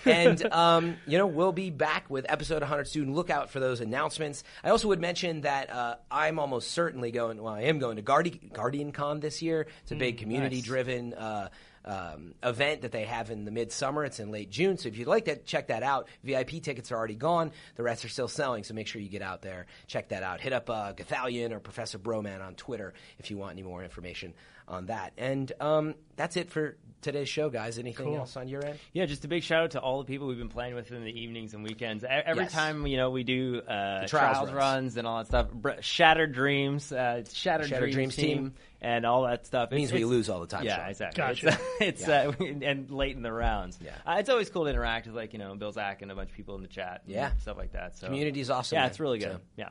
[0.07, 3.15] And um, you know, we'll be back with episode 100 soon.
[3.15, 4.43] Look out for those announcements.
[4.65, 7.43] I also would mention that uh, I'm almost certainly going.
[7.43, 9.67] Well, I am going to Guardi- Guardian Con this year.
[9.83, 11.15] It's a big community-driven.
[11.15, 11.49] Uh,
[11.85, 14.05] um, event that they have in the midsummer.
[14.05, 14.77] It's in late June.
[14.77, 17.51] So if you'd like to check that out, VIP tickets are already gone.
[17.77, 18.63] The rest are still selling.
[18.63, 20.41] So make sure you get out there, check that out.
[20.41, 24.35] Hit up uh, Gothalion or Professor Broman on Twitter if you want any more information
[24.69, 25.15] on that.
[25.17, 27.79] And um, that's it for today's show, guys.
[27.79, 28.17] Anything Cool.
[28.17, 28.79] else on your end?
[28.93, 31.05] Yeah, just a big shout out to all the people we've been playing with in
[31.05, 32.05] the evenings and weekends.
[32.05, 32.53] E- Every Yes.
[32.53, 34.55] time you know we do uh, trials trials, runs.
[34.55, 34.97] runs.
[34.97, 35.49] and all that stuff.
[35.81, 38.37] Shattered Dreams, uh, Shattered, Shattered Dreams, Dreams team.
[38.39, 39.71] team, and all that stuff.
[39.71, 40.89] Means we lose all the time, Yeah, Sean.
[40.91, 41.23] exactly.
[41.23, 41.59] Gotcha.
[41.81, 43.79] It's, it's uh, and late in the rounds.
[43.85, 43.93] Yeah.
[44.07, 46.31] uh, it's always cool to interact with like you know Bill Zach and a bunch
[46.31, 47.03] of people in the chat.
[47.07, 47.31] and Yeah.
[47.39, 47.97] stuff like that.
[47.97, 48.91] So Community's awesome, Yeah, man.
[48.91, 49.33] it's really good.
[49.33, 49.71] So- Yeah.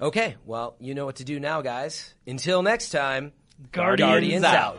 [0.00, 2.14] Okay, well, you know what to do now, guys.
[2.28, 3.32] Until next time,
[3.72, 4.54] Guardians Guardians out.
[4.76, 4.78] out.